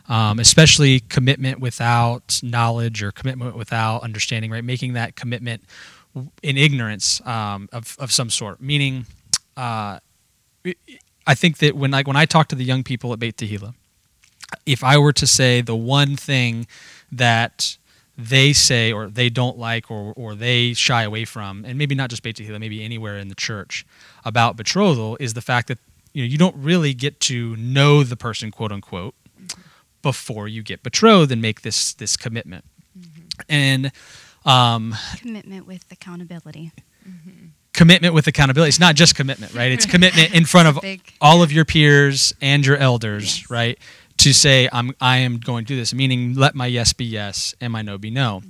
Um, 0.09 0.39
especially 0.39 1.01
commitment 1.01 1.59
without 1.59 2.39
knowledge 2.41 3.03
or 3.03 3.11
commitment 3.11 3.57
without 3.57 4.03
understanding, 4.03 4.49
right? 4.49 4.63
Making 4.63 4.93
that 4.93 5.17
commitment 5.17 5.63
in 6.41 6.57
ignorance 6.57 7.19
um, 7.27 7.67
of, 7.73 7.97
of 7.99 8.13
some 8.13 8.29
sort. 8.29 8.61
Meaning, 8.61 9.05
uh, 9.57 9.99
I 11.25 11.35
think 11.35 11.57
that 11.57 11.75
when 11.75 11.91
like 11.91 12.07
when 12.07 12.15
I 12.15 12.25
talk 12.25 12.47
to 12.49 12.55
the 12.55 12.63
young 12.63 12.83
people 12.83 13.11
at 13.11 13.19
Beit 13.19 13.35
Tehillah, 13.35 13.73
if 14.65 14.81
I 14.81 14.97
were 14.97 15.13
to 15.13 15.27
say 15.27 15.59
the 15.59 15.75
one 15.75 16.15
thing 16.15 16.67
that 17.11 17.77
they 18.17 18.51
say 18.53 18.91
or 18.91 19.07
they 19.07 19.29
don't 19.29 19.57
like 19.59 19.91
or, 19.91 20.11
or 20.15 20.33
they 20.35 20.73
shy 20.73 21.03
away 21.03 21.23
from, 21.25 21.63
and 21.65 21.77
maybe 21.77 21.93
not 21.95 22.09
just 22.09 22.23
Beit 22.23 22.35
Tehillah, 22.37 22.59
maybe 22.59 22.83
anywhere 22.83 23.17
in 23.17 23.27
the 23.27 23.35
church 23.35 23.85
about 24.25 24.55
betrothal, 24.57 25.17
is 25.19 25.33
the 25.35 25.41
fact 25.41 25.67
that 25.67 25.77
you 26.13 26.23
know 26.23 26.27
you 26.27 26.37
don't 26.37 26.55
really 26.55 26.93
get 26.93 27.19
to 27.21 27.55
know 27.57 28.03
the 28.03 28.17
person, 28.17 28.49
quote 28.51 28.71
unquote, 28.71 29.13
before 30.01 30.47
you 30.47 30.63
get 30.63 30.81
betrothed 30.83 31.31
and 31.31 31.41
make 31.41 31.61
this 31.61 31.93
this 31.93 32.17
commitment. 32.17 32.65
And 33.47 33.91
um, 34.45 34.95
Commitment 35.19 35.67
with 35.67 35.85
accountability. 35.91 36.71
commitment 37.73 38.13
with 38.15 38.25
accountability. 38.27 38.69
It's 38.69 38.79
not 38.79 38.95
just 38.95 39.15
commitment, 39.15 39.53
right? 39.53 39.71
It's 39.71 39.85
commitment 39.85 40.33
in 40.33 40.45
front 40.45 40.67
of 40.69 40.79
Big. 40.81 41.01
all 41.21 41.43
of 41.43 41.51
your 41.51 41.65
peers 41.65 42.33
and 42.41 42.65
your 42.65 42.77
elders, 42.77 43.41
Yes. 43.41 43.49
right? 43.51 43.77
To 44.17 44.33
say 44.33 44.67
I'm 44.71 44.93
I 44.99 45.17
am 45.17 45.37
going 45.37 45.65
to 45.65 45.67
do 45.67 45.75
this, 45.75 45.93
meaning 45.93 46.33
let 46.33 46.55
my 46.55 46.65
yes 46.65 46.91
be 46.93 47.05
yes 47.05 47.53
and 47.61 47.71
my 47.71 47.81
no 47.81 47.97
be 47.97 48.09
no. 48.09 48.41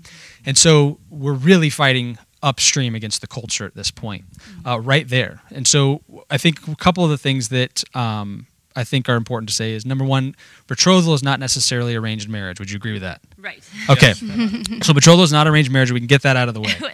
And 0.45 0.57
so 0.57 0.99
we're 1.09 1.33
really 1.33 1.69
fighting 1.69 2.17
upstream 2.41 2.95
against 2.95 3.21
the 3.21 3.27
culture 3.27 3.65
at 3.65 3.75
this 3.75 3.91
point, 3.91 4.25
uh, 4.65 4.79
right 4.79 5.07
there. 5.07 5.41
And 5.51 5.67
so 5.67 6.01
I 6.29 6.37
think 6.37 6.67
a 6.67 6.75
couple 6.75 7.03
of 7.03 7.09
the 7.09 7.17
things 7.17 7.49
that 7.49 7.83
um, 7.95 8.47
I 8.75 8.83
think 8.83 9.09
are 9.09 9.15
important 9.15 9.49
to 9.49 9.55
say 9.55 9.73
is 9.73 9.85
number 9.85 10.05
one, 10.05 10.35
betrothal 10.67 11.13
is 11.13 11.23
not 11.23 11.39
necessarily 11.39 11.95
arranged 11.95 12.29
marriage. 12.29 12.59
Would 12.59 12.69
you 12.69 12.77
agree 12.77 12.93
with 12.93 13.01
that? 13.01 13.21
Right. 13.37 13.67
Okay. 13.89 14.13
so 14.83 14.93
betrothal 14.93 15.23
is 15.23 15.31
not 15.31 15.47
arranged 15.47 15.71
marriage. 15.71 15.91
We 15.91 15.99
can 15.99 16.07
get 16.07 16.21
that 16.21 16.37
out 16.37 16.47
of 16.47 16.53
the 16.53 16.61
way. 16.61 16.75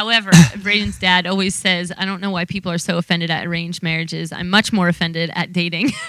However, 0.00 0.30
Braden's 0.56 0.98
dad 0.98 1.26
always 1.26 1.54
says, 1.54 1.92
I 1.98 2.06
don't 2.06 2.22
know 2.22 2.30
why 2.30 2.46
people 2.46 2.72
are 2.72 2.78
so 2.78 2.96
offended 2.96 3.30
at 3.30 3.46
arranged 3.46 3.82
marriages. 3.82 4.32
I'm 4.32 4.48
much 4.48 4.72
more 4.72 4.88
offended 4.88 5.30
at 5.34 5.52
dating. 5.52 5.90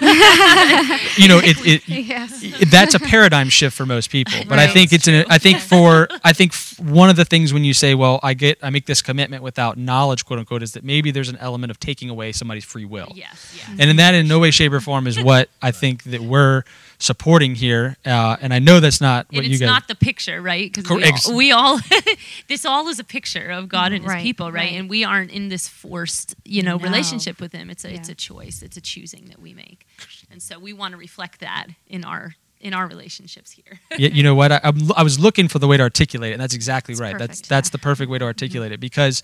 You 1.18 1.28
know, 1.28 1.38
it, 1.38 1.56
it 1.66 1.88
Yes. 1.88 2.42
it- 2.42 2.70
that's 2.70 2.94
a 2.94 2.98
paradigm 2.98 3.48
shift 3.50 3.76
for 3.76 3.84
most 3.84 4.10
people. 4.10 4.32
But 4.48 4.58
I 4.58 4.66
think 4.66 4.92
it's 4.92 5.06
an, 5.08 5.24
I 5.28 5.36
think 5.38 5.58
for 5.58 6.08
I 6.24 6.32
think 6.32 6.52
f- 6.52 6.71
one 6.82 7.08
of 7.10 7.16
the 7.16 7.24
things 7.24 7.52
when 7.52 7.64
you 7.64 7.72
say, 7.74 7.94
well, 7.94 8.20
I 8.22 8.34
get 8.34 8.58
I 8.62 8.70
make 8.70 8.86
this 8.86 9.02
commitment 9.02 9.42
without 9.42 9.76
knowledge, 9.78 10.24
quote 10.24 10.38
unquote, 10.38 10.62
is 10.62 10.72
that 10.72 10.84
maybe 10.84 11.10
there's 11.10 11.28
an 11.28 11.36
element 11.38 11.70
of 11.70 11.78
taking 11.80 12.10
away 12.10 12.32
somebody's 12.32 12.64
free 12.64 12.84
will. 12.84 13.12
yes, 13.14 13.54
yes. 13.56 13.68
And 13.78 13.88
in 13.90 13.96
that, 13.96 14.14
in 14.14 14.28
no 14.28 14.38
way, 14.38 14.50
shape, 14.50 14.72
or 14.72 14.80
form, 14.80 15.06
is 15.06 15.20
what 15.20 15.48
I 15.60 15.70
think 15.70 16.04
that 16.04 16.20
we're 16.20 16.64
supporting 16.98 17.54
here. 17.54 17.96
Uh, 18.06 18.36
and 18.40 18.52
I 18.54 18.58
know 18.58 18.80
that's 18.80 19.00
not 19.00 19.26
what 19.30 19.38
and 19.44 19.46
you 19.48 19.52
it's 19.54 19.60
not 19.62 19.88
the 19.88 19.94
picture, 19.94 20.40
right? 20.40 20.70
Because 20.72 20.86
Cor- 20.86 20.98
we, 20.98 21.04
all- 21.10 21.36
we 21.36 21.52
all, 21.52 21.80
this 22.48 22.64
all 22.64 22.88
is 22.88 22.98
a 22.98 23.04
picture 23.04 23.50
of 23.50 23.68
God 23.68 23.92
and 23.92 24.02
His 24.04 24.08
Right, 24.12 24.22
people, 24.22 24.46
right? 24.52 24.60
right. 24.70 24.72
And 24.72 24.88
we 24.88 25.04
aren't 25.04 25.30
in 25.30 25.48
this 25.48 25.68
forced, 25.68 26.34
you 26.44 26.62
know, 26.62 26.76
No. 26.76 26.84
relationship 26.84 27.40
with 27.40 27.52
Him. 27.52 27.70
It's 27.70 27.84
a, 27.84 27.92
it's 27.92 28.08
a 28.08 28.14
choice. 28.14 28.62
It's 28.62 28.76
a 28.76 28.80
choosing 28.80 29.26
that 29.26 29.40
we 29.40 29.52
make, 29.54 29.86
and 30.30 30.42
so 30.42 30.58
we 30.58 30.72
want 30.72 30.92
to 30.92 30.98
reflect 30.98 31.40
that 31.40 31.66
in 31.88 32.04
our 32.04 32.34
in 32.62 32.72
our 32.72 32.86
relationships 32.86 33.50
here. 33.50 33.80
Y- 33.98 34.10
you 34.12 34.22
know 34.22 34.34
what? 34.34 34.52
I, 34.52 34.60
I'm, 34.62 34.90
I 34.96 35.02
was 35.02 35.18
looking 35.18 35.48
for 35.48 35.58
the 35.58 35.66
way 35.66 35.76
to 35.76 35.82
articulate 35.82 36.30
it, 36.30 36.34
and 36.34 36.42
that's 36.42 36.54
exactly 36.54 36.92
It's 36.92 37.00
right. 37.00 37.18
That's 37.18 37.40
perfect, 37.40 37.48
that's 37.48 37.68
yeah. 37.68 37.72
the 37.72 37.78
perfect 37.78 38.10
way 38.10 38.18
to 38.18 38.22
mm-hmm. 38.22 38.28
articulate 38.28 38.72
it 38.72 38.80
because, 38.80 39.22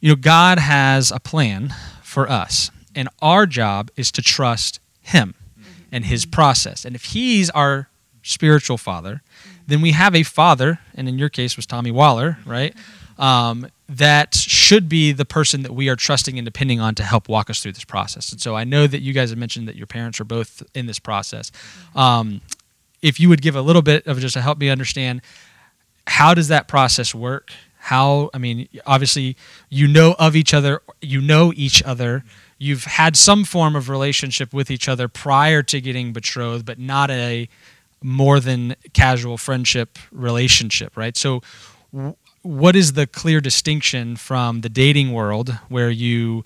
you 0.00 0.10
know, 0.10 0.16
God 0.16 0.58
has 0.58 1.10
a 1.10 1.20
plan 1.20 1.72
for 2.02 2.28
us, 2.28 2.70
and 2.94 3.08
our 3.22 3.46
job 3.46 3.90
is 3.96 4.12
to 4.12 4.22
trust 4.22 4.80
Him 5.00 5.34
mm-hmm. 5.58 5.70
and 5.92 6.04
His 6.04 6.26
mm-hmm. 6.26 6.32
process. 6.32 6.84
And 6.84 6.94
if 6.94 7.04
He's 7.06 7.48
our 7.50 7.88
spiritual 8.22 8.76
father, 8.76 9.22
then 9.66 9.80
we 9.80 9.92
have 9.92 10.14
a 10.14 10.24
father, 10.24 10.80
and 10.94 11.08
in 11.08 11.18
your 11.18 11.28
case 11.28 11.56
was 11.56 11.64
Tommy 11.64 11.90
Waller, 11.90 12.38
right? 12.44 12.74
Um, 13.18 13.68
that 13.90 14.36
should 14.36 14.88
be 14.88 15.10
the 15.10 15.24
person 15.24 15.62
that 15.64 15.72
we 15.72 15.88
are 15.88 15.96
trusting 15.96 16.38
and 16.38 16.44
depending 16.44 16.78
on 16.78 16.94
to 16.94 17.02
help 17.02 17.28
walk 17.28 17.50
us 17.50 17.60
through 17.60 17.72
this 17.72 17.84
process. 17.84 18.30
And 18.30 18.40
so 18.40 18.54
I 18.54 18.62
know 18.62 18.86
that 18.86 19.00
you 19.00 19.12
guys 19.12 19.30
have 19.30 19.38
mentioned 19.38 19.66
that 19.66 19.74
your 19.74 19.88
parents 19.88 20.20
are 20.20 20.24
both 20.24 20.62
in 20.74 20.86
this 20.86 21.00
process. 21.00 21.50
Um, 21.96 22.40
if 23.02 23.18
you 23.18 23.28
would 23.28 23.42
give 23.42 23.56
a 23.56 23.62
little 23.62 23.82
bit 23.82 24.06
of 24.06 24.20
just 24.20 24.34
to 24.34 24.40
help 24.40 24.58
me 24.58 24.68
understand 24.68 25.22
how 26.06 26.34
does 26.34 26.48
that 26.48 26.68
process 26.68 27.14
work 27.14 27.50
how 27.78 28.30
i 28.34 28.38
mean 28.38 28.68
obviously 28.86 29.36
you 29.68 29.88
know 29.88 30.14
of 30.18 30.36
each 30.36 30.52
other 30.52 30.82
you 31.00 31.20
know 31.20 31.52
each 31.56 31.82
other 31.82 32.24
you've 32.58 32.84
had 32.84 33.16
some 33.16 33.44
form 33.44 33.74
of 33.74 33.88
relationship 33.88 34.52
with 34.52 34.70
each 34.70 34.88
other 34.88 35.08
prior 35.08 35.62
to 35.62 35.80
getting 35.80 36.12
betrothed 36.12 36.64
but 36.66 36.78
not 36.78 37.10
a 37.10 37.48
more 38.02 38.38
than 38.40 38.74
casual 38.92 39.38
friendship 39.38 39.98
relationship 40.10 40.96
right 40.96 41.16
so 41.16 41.42
what 42.42 42.74
is 42.76 42.94
the 42.94 43.06
clear 43.06 43.40
distinction 43.40 44.16
from 44.16 44.62
the 44.62 44.68
dating 44.68 45.12
world 45.12 45.50
where 45.68 45.90
you 45.90 46.44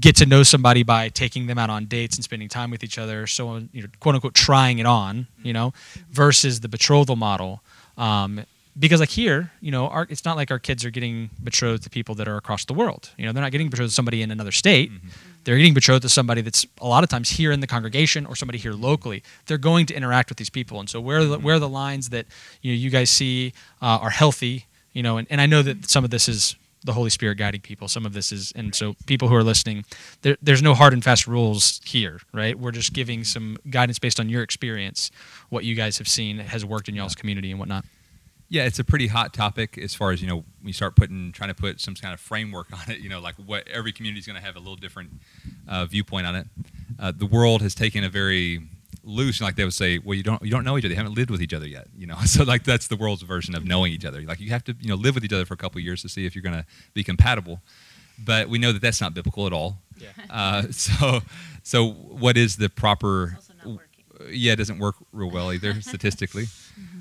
get 0.00 0.16
to 0.16 0.26
know 0.26 0.42
somebody 0.42 0.82
by 0.82 1.08
taking 1.08 1.46
them 1.46 1.58
out 1.58 1.70
on 1.70 1.86
dates 1.86 2.16
and 2.16 2.24
spending 2.24 2.48
time 2.48 2.70
with 2.70 2.82
each 2.82 2.98
other 2.98 3.26
so 3.26 3.58
you 3.72 3.82
know 3.82 3.88
quote 4.00 4.14
unquote 4.14 4.34
trying 4.34 4.78
it 4.78 4.86
on 4.86 5.26
you 5.42 5.52
know 5.52 5.72
versus 6.10 6.60
the 6.60 6.68
betrothal 6.68 7.16
model? 7.16 7.62
Um, 7.96 8.44
because 8.78 9.00
like 9.00 9.08
here 9.08 9.52
you 9.60 9.70
know 9.70 9.88
our, 9.88 10.06
it's 10.10 10.24
not 10.24 10.36
like 10.36 10.50
our 10.50 10.58
kids 10.58 10.84
are 10.84 10.90
getting 10.90 11.30
betrothed 11.42 11.84
to 11.84 11.90
people 11.90 12.14
that 12.16 12.26
are 12.28 12.36
across 12.36 12.64
the 12.64 12.74
world. 12.74 13.10
You 13.16 13.26
know 13.26 13.32
they're 13.32 13.42
not 13.42 13.52
getting 13.52 13.70
betrothed 13.70 13.90
to 13.90 13.94
somebody 13.94 14.22
in 14.22 14.30
another 14.30 14.52
state. 14.52 14.90
They're 15.44 15.56
getting 15.56 15.74
betrothed 15.74 16.02
to 16.02 16.08
somebody 16.08 16.40
that's 16.40 16.66
a 16.80 16.88
lot 16.88 17.04
of 17.04 17.08
times 17.08 17.30
here 17.30 17.52
in 17.52 17.60
the 17.60 17.68
congregation 17.68 18.26
or 18.26 18.34
somebody 18.34 18.58
here 18.58 18.72
locally. 18.72 19.22
They're 19.46 19.58
going 19.58 19.86
to 19.86 19.94
interact 19.94 20.28
with 20.28 20.38
these 20.38 20.50
people. 20.50 20.80
And 20.80 20.90
so 20.90 21.00
where 21.00 21.24
the, 21.24 21.38
where 21.38 21.60
the 21.60 21.68
lines 21.68 22.08
that 22.08 22.26
you 22.62 22.72
know 22.72 22.76
you 22.76 22.90
guys 22.90 23.10
see 23.10 23.52
uh, 23.80 23.98
are 24.02 24.10
healthy 24.10 24.66
you 24.96 25.02
know 25.02 25.18
and, 25.18 25.26
and 25.30 25.40
i 25.40 25.46
know 25.46 25.62
that 25.62 25.88
some 25.88 26.04
of 26.04 26.10
this 26.10 26.28
is 26.28 26.56
the 26.84 26.92
holy 26.92 27.10
spirit 27.10 27.36
guiding 27.36 27.60
people 27.60 27.86
some 27.86 28.06
of 28.06 28.14
this 28.14 28.32
is 28.32 28.52
and 28.56 28.74
so 28.74 28.94
people 29.06 29.28
who 29.28 29.34
are 29.34 29.42
listening 29.42 29.84
there, 30.22 30.36
there's 30.40 30.62
no 30.62 30.72
hard 30.72 30.92
and 30.92 31.04
fast 31.04 31.26
rules 31.26 31.80
here 31.84 32.20
right 32.32 32.58
we're 32.58 32.70
just 32.70 32.92
giving 32.92 33.22
some 33.22 33.58
guidance 33.68 33.98
based 33.98 34.18
on 34.18 34.28
your 34.28 34.42
experience 34.42 35.10
what 35.50 35.64
you 35.64 35.74
guys 35.74 35.98
have 35.98 36.08
seen 36.08 36.38
has 36.38 36.64
worked 36.64 36.88
in 36.88 36.94
y'all's 36.94 37.14
community 37.14 37.50
and 37.50 37.60
whatnot 37.60 37.84
Yeah, 38.48 38.64
it's 38.64 38.78
a 38.78 38.84
pretty 38.84 39.08
hot 39.08 39.34
topic 39.34 39.76
as 39.76 39.92
far 39.92 40.12
as 40.12 40.22
you 40.22 40.28
know. 40.28 40.44
We 40.62 40.72
start 40.72 40.94
putting 40.94 41.32
trying 41.32 41.50
to 41.50 41.54
put 41.54 41.80
some 41.80 41.96
kind 41.96 42.14
of 42.14 42.20
framework 42.20 42.68
on 42.80 42.94
it. 42.94 43.00
You 43.00 43.08
know, 43.08 43.18
like 43.18 43.34
what 43.34 43.66
every 43.66 43.92
community 43.92 44.20
is 44.20 44.26
going 44.26 44.38
to 44.38 44.46
have 44.46 44.54
a 44.54 44.60
little 44.60 44.76
different 44.76 45.10
uh, 45.66 45.84
viewpoint 45.86 46.28
on 46.28 46.36
it. 46.36 46.46
Uh, 46.96 47.10
the 47.10 47.26
world 47.26 47.60
has 47.62 47.74
taken 47.74 48.04
a 48.04 48.08
very 48.08 48.68
loose, 49.06 49.40
like 49.40 49.56
they 49.56 49.64
would 49.64 49.72
say, 49.72 49.98
well, 49.98 50.14
you 50.14 50.22
don't 50.22 50.42
you 50.42 50.50
don't 50.50 50.64
know 50.64 50.76
each 50.76 50.84
other, 50.84 50.90
you 50.92 50.96
haven't 50.96 51.14
lived 51.14 51.30
with 51.30 51.40
each 51.40 51.54
other 51.54 51.66
yet. 51.66 51.86
You 51.96 52.06
know, 52.06 52.16
so 52.26 52.44
like 52.44 52.64
that's 52.64 52.88
the 52.88 52.96
world's 52.96 53.22
version 53.22 53.54
of 53.54 53.64
knowing 53.64 53.92
each 53.92 54.04
other. 54.04 54.20
Like 54.22 54.40
you 54.40 54.50
have 54.50 54.64
to 54.64 54.74
you 54.80 54.88
know 54.88 54.96
live 54.96 55.14
with 55.14 55.24
each 55.24 55.32
other 55.32 55.46
for 55.46 55.54
a 55.54 55.56
couple 55.56 55.78
of 55.78 55.84
years 55.84 56.02
to 56.02 56.08
see 56.08 56.26
if 56.26 56.34
you're 56.34 56.42
going 56.42 56.56
to 56.56 56.66
be 56.92 57.02
compatible. 57.04 57.62
But 58.18 58.48
we 58.48 58.58
know 58.58 58.72
that 58.72 58.80
that's 58.82 59.00
not 59.00 59.14
biblical 59.14 59.46
at 59.46 59.52
all. 59.52 59.78
Yeah. 59.98 60.08
Uh, 60.30 60.62
so 60.70 61.20
so 61.62 61.90
what 61.92 62.36
is 62.36 62.56
the 62.56 62.68
proper 62.68 63.32
Also 63.36 63.54
not 63.54 63.66
working. 63.66 64.04
yeah, 64.34 64.52
it 64.52 64.56
doesn't 64.56 64.78
work 64.78 64.96
real 65.12 65.30
well 65.30 65.52
either 65.52 65.80
statistically. 65.80 66.46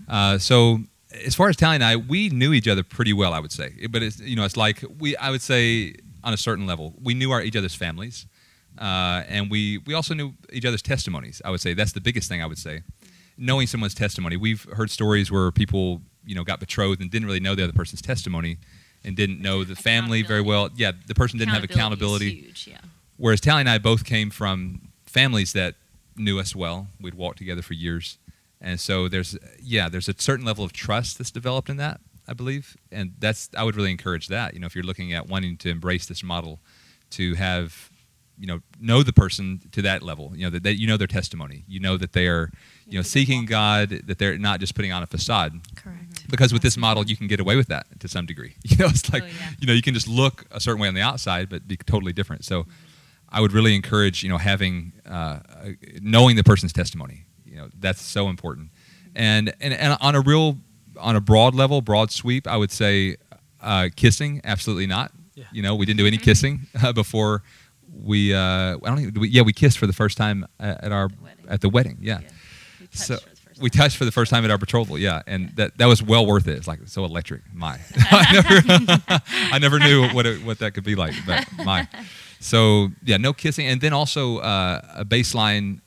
Uh, 0.08 0.38
so 0.38 0.80
as 1.26 1.34
far 1.36 1.50
as 1.50 1.56
Tally 1.56 1.76
and 1.76 1.84
I, 1.84 1.96
we 1.96 2.30
knew 2.30 2.54
each 2.54 2.68
other 2.68 2.84
pretty 2.84 3.14
well, 3.14 3.34
I 3.34 3.40
would 3.40 3.52
say. 3.52 3.74
But 3.90 4.04
it's 4.04 4.20
you 4.20 4.36
know, 4.36 4.44
it's 4.46 4.58
like 4.58 4.84
we 5.00 5.16
I 5.18 5.32
would 5.32 5.42
say 5.42 5.96
on 6.24 6.34
a 6.34 6.38
certain 6.38 6.66
level, 6.68 6.94
we 7.02 7.14
knew 7.14 7.32
our 7.32 7.42
each 7.42 7.56
other's 7.56 7.76
families, 7.76 8.26
uh, 8.80 9.24
and 9.28 9.50
we 9.50 9.80
we 9.80 9.94
also 9.94 10.14
knew 10.14 10.34
each 10.52 10.66
other's 10.66 10.82
testimonies. 10.82 11.42
I 11.46 11.52
would 11.52 11.62
say 11.62 11.74
that's 11.74 11.94
the 11.94 12.02
biggest 12.02 12.30
thing 12.30 12.42
I 12.42 12.46
would 12.46 12.58
say. 12.58 12.84
Knowing 13.38 13.68
someone's 13.68 13.94
testimony, 13.94 14.38
we've 14.38 14.64
heard 14.74 14.90
stories 14.90 15.32
where 15.32 15.52
people 15.52 16.02
you 16.26 16.36
know 16.36 16.44
got 16.44 16.60
betrothed 16.60 17.02
and 17.02 17.12
didn't 17.12 17.28
really 17.28 17.40
know 17.40 17.56
the 17.56 17.64
other 17.64 17.74
person's 17.74 18.02
testimony, 18.02 18.58
and 19.04 19.16
didn't 19.16 19.42
know 19.42 19.64
the 19.64 19.76
family 19.76 20.24
very 20.24 20.42
well. 20.42 20.70
Yeah, 20.76 20.92
the 21.08 21.16
person 21.16 21.40
didn't 21.40 21.54
have 21.54 21.64
accountability. 21.64 22.32
huge, 22.32 22.68
yeah. 22.68 22.78
Whereas 23.18 23.40
Tally 23.40 23.62
and 23.62 23.70
I 23.70 23.78
both 23.78 24.04
came 24.04 24.30
from 24.30 24.90
families 25.06 25.54
that 25.54 25.76
knew 26.18 26.40
us 26.40 26.56
well. 26.56 26.88
We'd 27.00 27.14
walked 27.14 27.38
together 27.38 27.62
for 27.62 27.74
years, 27.74 28.18
and 28.60 28.80
so 28.80 29.08
there's 29.08 29.38
yeah, 29.62 29.90
there's 29.90 30.10
a 30.10 30.16
certain 30.18 30.46
level 30.46 30.66
of 30.66 30.74
trust 30.74 31.18
that's 31.18 31.32
developed 31.32 31.70
in 31.70 31.78
that. 31.78 32.02
I 32.28 32.34
believe, 32.34 32.76
and 32.92 33.14
that's 33.20 33.50
I 33.56 33.64
would 33.64 33.76
really 33.76 33.92
encourage 33.92 34.28
that. 34.28 34.54
You 34.54 34.60
know, 34.60 34.68
if 34.68 34.76
you're 34.76 34.84
looking 34.84 35.14
at 35.14 35.28
wanting 35.28 35.58
to 35.58 35.70
embrace 35.70 36.08
this 36.08 36.24
model, 36.24 36.60
to 37.12 37.36
have 37.36 37.92
you 38.38 38.48
know 38.48 38.60
know 38.80 39.04
the 39.04 39.14
person 39.14 39.62
to 39.72 39.82
that 39.84 40.02
level. 40.04 40.32
You 40.36 40.46
know 40.46 40.50
that, 40.52 40.64
that 40.64 40.80
you 40.80 40.88
know 40.88 40.98
their 40.98 41.08
testimony. 41.08 41.64
You 41.68 41.80
know 41.80 41.98
that 41.98 42.14
they 42.14 42.28
are 42.28 42.52
you 42.88 42.98
know 43.00 43.04
seeking 43.04 43.46
God. 43.46 43.90
That 43.90 44.18
they're 44.18 44.38
not 44.38 44.60
just 44.60 44.76
putting 44.76 44.92
on 44.92 45.04
a 45.04 45.08
facade. 45.08 45.54
Correct. 45.76 46.30
Because 46.30 46.52
with 46.54 46.62
this 46.62 46.78
model, 46.78 47.06
you 47.06 47.16
can 47.16 47.28
get 47.28 47.40
away 47.40 47.56
with 47.56 47.68
that 47.68 47.86
to 48.00 48.08
some 48.08 48.26
degree. 48.26 48.56
You 48.64 48.78
know, 48.78 48.88
it's 48.88 49.12
like 49.14 49.24
Oh, 49.24 49.28
yeah. 49.28 49.52
you 49.60 49.68
know 49.68 49.74
you 49.74 49.82
can 49.82 49.94
just 49.94 50.08
look 50.08 50.46
a 50.52 50.60
certain 50.60 50.82
way 50.82 50.88
on 50.88 50.94
the 50.94 51.02
outside, 51.02 51.50
but 51.50 51.68
be 51.68 51.78
totally 51.78 52.14
different. 52.14 52.44
So, 52.46 52.66
I 53.30 53.42
would 53.42 53.54
really 53.54 53.76
encourage 53.76 54.24
you 54.24 54.30
know 54.30 54.38
having 54.38 54.94
uh, 55.10 55.14
uh, 55.14 55.40
knowing 56.02 56.36
the 56.36 56.44
person's 56.44 56.74
testimony. 56.74 57.26
You 57.46 57.56
know, 57.58 57.70
that's 57.80 58.02
so 58.02 58.28
important. 58.30 58.70
And 59.16 59.54
and 59.62 59.74
and 59.74 59.98
on 60.02 60.16
a 60.16 60.22
real 60.22 60.58
on 61.00 61.16
a 61.16 61.22
broad 61.22 61.56
level, 61.56 61.82
broad 61.82 62.12
sweep, 62.12 62.48
I 62.48 62.58
would 62.58 62.72
say 62.72 63.16
uh, 63.62 63.90
kissing, 63.96 64.42
absolutely 64.44 64.88
not. 64.88 65.12
Yeah. 65.36 65.46
You 65.52 65.62
know, 65.62 65.76
we 65.76 65.86
didn't 65.86 65.98
do 66.00 66.08
any 66.08 66.18
kissing 66.18 66.68
uh, 66.84 66.94
before 66.94 67.44
we. 67.92 68.34
Uh, 68.34 68.40
I 68.40 68.78
don't 68.84 69.00
even. 69.00 69.20
We, 69.20 69.30
yeah, 69.30 69.42
we 69.42 69.54
kissed 69.54 69.78
for 69.78 69.88
the 69.88 69.94
first 69.94 70.18
time 70.18 70.46
at 70.60 70.92
our 70.92 71.10
The 71.10 71.52
at 71.52 71.62
the 71.62 71.70
wedding. 71.70 71.98
Yeah. 72.02 72.20
We 72.80 72.88
So 72.92 73.16
for 73.18 73.30
the 73.30 73.36
first 73.36 73.36
we 73.62 73.70
touched 73.70 73.98
for 73.98 74.06
the 74.06 74.12
first 74.12 74.32
time 74.32 74.44
at 74.44 74.52
our 74.52 74.58
betrothal. 74.58 74.98
Yeah, 74.98 75.22
and 75.28 75.56
that 75.56 75.78
that 75.78 75.86
was 75.86 76.04
well 76.04 76.26
worth 76.26 76.48
it. 76.48 76.58
It's 76.58 76.68
like 76.68 76.80
so 76.86 77.06
electric. 77.06 77.42
My, 77.54 77.80
I 78.12 78.34
never, 78.34 79.22
I 79.54 79.60
never 79.60 79.80
knew 79.80 80.08
what 80.10 80.26
it, 80.26 80.44
what 80.44 80.60
that 80.60 80.74
could 80.74 80.84
be 80.84 80.96
like. 80.96 81.14
But 81.26 81.48
my, 81.64 81.88
so 82.40 82.90
yeah, 83.04 83.18
no 83.18 83.34
kissing, 83.34 83.68
and 83.68 83.80
then 83.82 83.94
also 83.94 84.40
uh, 84.40 84.82
a 84.96 85.06
baseline 85.06 85.82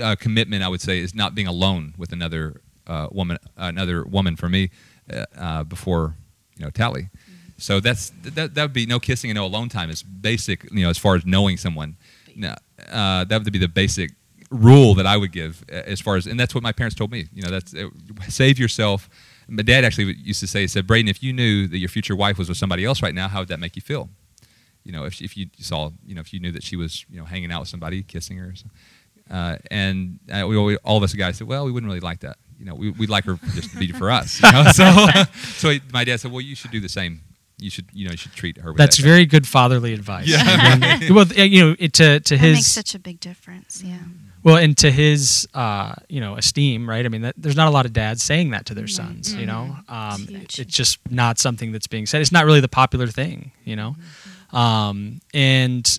uh, 0.00 0.16
commitment. 0.16 0.62
I 0.62 0.68
would 0.68 0.80
say 0.80 1.00
is 1.00 1.14
not 1.14 1.34
being 1.34 1.48
alone 1.48 1.94
with 1.96 2.12
another 2.12 2.60
uh, 2.86 3.08
woman, 3.10 3.38
another 3.56 4.04
woman 4.04 4.36
for 4.36 4.48
me 4.48 4.70
uh, 5.12 5.24
uh, 5.36 5.64
before 5.64 6.14
you 6.56 6.64
know 6.64 6.70
tally. 6.70 7.10
So 7.58 7.80
that's 7.80 8.10
that. 8.22 8.54
That 8.54 8.62
would 8.62 8.72
be 8.72 8.86
no 8.86 8.98
kissing 9.00 9.30
and 9.30 9.36
no 9.36 9.44
alone 9.44 9.68
time. 9.68 9.90
Is 9.90 10.02
basic. 10.02 10.70
You 10.72 10.84
know, 10.84 10.90
as 10.90 10.98
far 10.98 11.16
as 11.16 11.26
knowing 11.26 11.56
someone. 11.56 11.96
No, 12.34 12.54
uh, 12.88 13.24
that 13.24 13.42
would 13.42 13.52
be 13.52 13.58
the 13.58 13.68
basic 13.68 14.12
rule 14.50 14.94
that 14.94 15.06
I 15.06 15.16
would 15.16 15.32
give 15.32 15.64
as 15.68 16.00
far 16.00 16.16
as, 16.16 16.26
and 16.26 16.38
that's 16.38 16.54
what 16.54 16.62
my 16.62 16.72
parents 16.72 16.94
told 16.94 17.10
me. 17.10 17.26
You 17.32 17.42
know, 17.42 17.50
that's 17.50 17.74
save 18.28 18.58
yourself. 18.58 19.08
My 19.48 19.62
dad 19.62 19.84
actually 19.84 20.14
used 20.14 20.40
to 20.40 20.46
say, 20.46 20.62
he 20.62 20.68
said, 20.68 20.86
Braden, 20.86 21.08
if 21.08 21.22
you 21.22 21.32
knew 21.32 21.66
that 21.68 21.78
your 21.78 21.88
future 21.88 22.14
wife 22.14 22.38
was 22.38 22.48
with 22.48 22.58
somebody 22.58 22.84
else 22.84 23.02
right 23.02 23.14
now, 23.14 23.28
how 23.28 23.40
would 23.40 23.48
that 23.48 23.60
make 23.60 23.76
you 23.76 23.82
feel? 23.82 24.10
You 24.84 24.92
know, 24.92 25.04
if, 25.04 25.20
if 25.20 25.36
you 25.36 25.48
saw, 25.58 25.90
you 26.06 26.14
know, 26.14 26.20
if 26.20 26.32
you 26.32 26.40
knew 26.40 26.52
that 26.52 26.62
she 26.62 26.76
was, 26.76 27.04
you 27.10 27.18
know, 27.18 27.24
hanging 27.24 27.50
out 27.50 27.60
with 27.60 27.68
somebody, 27.68 28.02
kissing 28.02 28.36
her. 28.38 28.54
Uh, 29.30 29.56
and 29.70 30.18
uh, 30.30 30.46
we 30.46 30.56
always, 30.56 30.78
all 30.84 30.96
of 30.96 31.02
us 31.02 31.14
guys 31.14 31.38
said, 31.38 31.46
well, 31.46 31.64
we 31.64 31.72
wouldn't 31.72 31.88
really 31.88 32.00
like 32.00 32.20
that. 32.20 32.36
You 32.58 32.66
know, 32.66 32.74
we, 32.74 32.90
we'd 32.90 33.10
like 33.10 33.24
her 33.24 33.38
just 33.54 33.70
to 33.70 33.78
be 33.78 33.92
for 33.92 34.10
us. 34.10 34.42
You 34.42 34.52
know? 34.52 34.64
So, 34.72 35.22
so 35.32 35.78
my 35.92 36.04
dad 36.04 36.20
said, 36.20 36.30
well, 36.30 36.40
you 36.40 36.54
should 36.54 36.70
do 36.70 36.80
the 36.80 36.88
same. 36.88 37.20
You 37.58 37.70
should, 37.70 37.86
you 37.92 38.06
know, 38.06 38.12
you 38.12 38.16
should 38.16 38.32
treat 38.32 38.58
her. 38.58 38.70
With 38.70 38.78
That's 38.78 38.96
that. 38.96 39.02
very 39.02 39.26
good 39.26 39.46
fatherly 39.46 39.92
advice. 39.92 40.28
Yeah. 40.28 40.78
And, 40.82 41.10
well, 41.14 41.26
you 41.26 41.64
know, 41.64 41.76
it, 41.78 41.92
to 41.94 42.20
to 42.20 42.34
That 42.34 42.40
his 42.40 42.56
makes 42.58 42.66
such 42.68 42.94
a 42.94 42.98
big 42.98 43.20
difference. 43.20 43.82
Yeah. 43.84 43.98
Well, 44.44 44.56
and 44.56 44.78
to 44.78 44.90
his, 44.90 45.48
uh, 45.52 45.94
you 46.08 46.20
know, 46.20 46.36
esteem, 46.36 46.88
right? 46.88 47.04
I 47.04 47.08
mean, 47.08 47.22
that, 47.22 47.34
there's 47.36 47.56
not 47.56 47.66
a 47.66 47.70
lot 47.70 47.86
of 47.86 47.92
dads 47.92 48.22
saying 48.22 48.50
that 48.50 48.66
to 48.66 48.74
their 48.74 48.86
sons. 48.86 49.34
You 49.34 49.46
know, 49.46 49.76
um, 49.88 50.26
It's 50.30 50.58
it's 50.60 50.72
just 50.74 50.98
not 51.10 51.38
something 51.38 51.72
that's 51.72 51.88
being 51.88 52.06
said. 52.06 52.20
It's 52.20 52.32
not 52.32 52.44
really 52.44 52.60
the 52.60 52.68
popular 52.68 53.08
thing. 53.08 53.50
You 53.64 53.76
know, 53.76 53.96
um, 54.52 55.20
and 55.34 55.98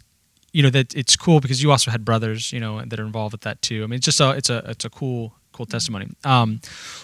you 0.53 0.63
know 0.63 0.69
that 0.69 0.95
it's 0.95 1.15
cool 1.15 1.41
because 1.41 1.61
you 1.61 1.69
also 1.69 1.91
had 1.91 2.05
brothers, 2.05 2.51
you 2.53 2.59
know, 2.59 2.81
that 2.83 2.99
are 2.99 3.05
involved 3.05 3.33
with 3.33 3.41
that 3.41 3.61
too. 3.61 3.83
I 3.83 3.87
mean, 3.87 3.97
it's 3.97 4.05
just 4.05 4.21
a, 4.21 4.31
it's 4.31 4.49
a, 4.49 4.63
it's 4.69 4.85
a 4.85 4.89
cool, 4.89 5.33
cool 5.59 5.65
testimony. 5.65 6.07
Um, 6.23 6.61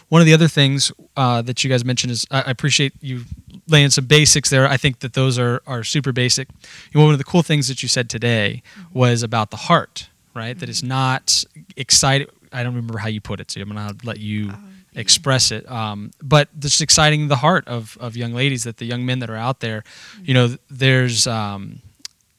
one 0.08 0.22
of 0.22 0.26
the 0.26 0.34
other 0.34 0.48
things 0.48 0.92
uh, 1.18 1.42
that 1.42 1.62
you 1.64 1.70
guys 1.70 1.84
mentioned 1.84 2.12
is 2.12 2.26
I 2.32 2.40
I 2.48 2.52
appreciate 2.52 2.94
you 3.02 3.26
laying 3.68 3.90
some 3.90 4.06
basics 4.06 4.50
there. 4.50 4.66
I 4.76 4.78
think 4.78 5.00
that 5.00 5.14
those 5.14 5.38
are 5.38 5.62
are 5.68 5.84
super 5.84 6.14
basic. 6.14 6.48
You 6.92 7.00
know, 7.00 7.06
one 7.06 7.14
of 7.14 7.18
the 7.18 7.26
cool 7.34 7.44
things 7.44 7.68
that 7.68 7.84
you 7.84 7.90
said 7.90 8.10
today 8.10 8.62
was 8.94 9.24
about 9.24 9.50
the 9.52 9.58
heart, 9.58 10.08
right? 10.34 10.58
That 10.58 10.70
it's 10.70 10.84
not 10.84 11.44
excited. 11.76 12.30
I 12.54 12.64
don't 12.64 12.74
remember 12.76 12.98
how 13.00 13.10
you 13.10 13.20
put 13.20 13.40
it, 13.42 13.52
so 13.52 13.60
I'm 13.60 13.68
gonna 13.68 13.94
let 14.06 14.20
you 14.20 14.52
Oh, 14.54 14.58
yeah. 14.94 15.02
express 15.02 15.52
it. 15.52 15.70
Um, 15.70 16.12
but 16.24 16.48
just 16.60 16.80
exciting 16.82 17.28
the 17.28 17.36
heart 17.46 17.68
of 17.68 17.98
of 18.00 18.16
young 18.16 18.34
ladies 18.34 18.64
that 18.64 18.78
the 18.78 18.86
young 18.86 19.06
men 19.06 19.20
that 19.20 19.30
are 19.30 19.36
out 19.48 19.60
there, 19.60 19.84
you 20.24 20.34
know, 20.34 20.56
there's 20.70 21.28
um, 21.28 21.82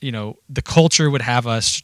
you 0.00 0.12
know, 0.12 0.36
the 0.48 0.62
culture 0.62 1.10
would 1.10 1.22
have 1.22 1.46
us 1.46 1.82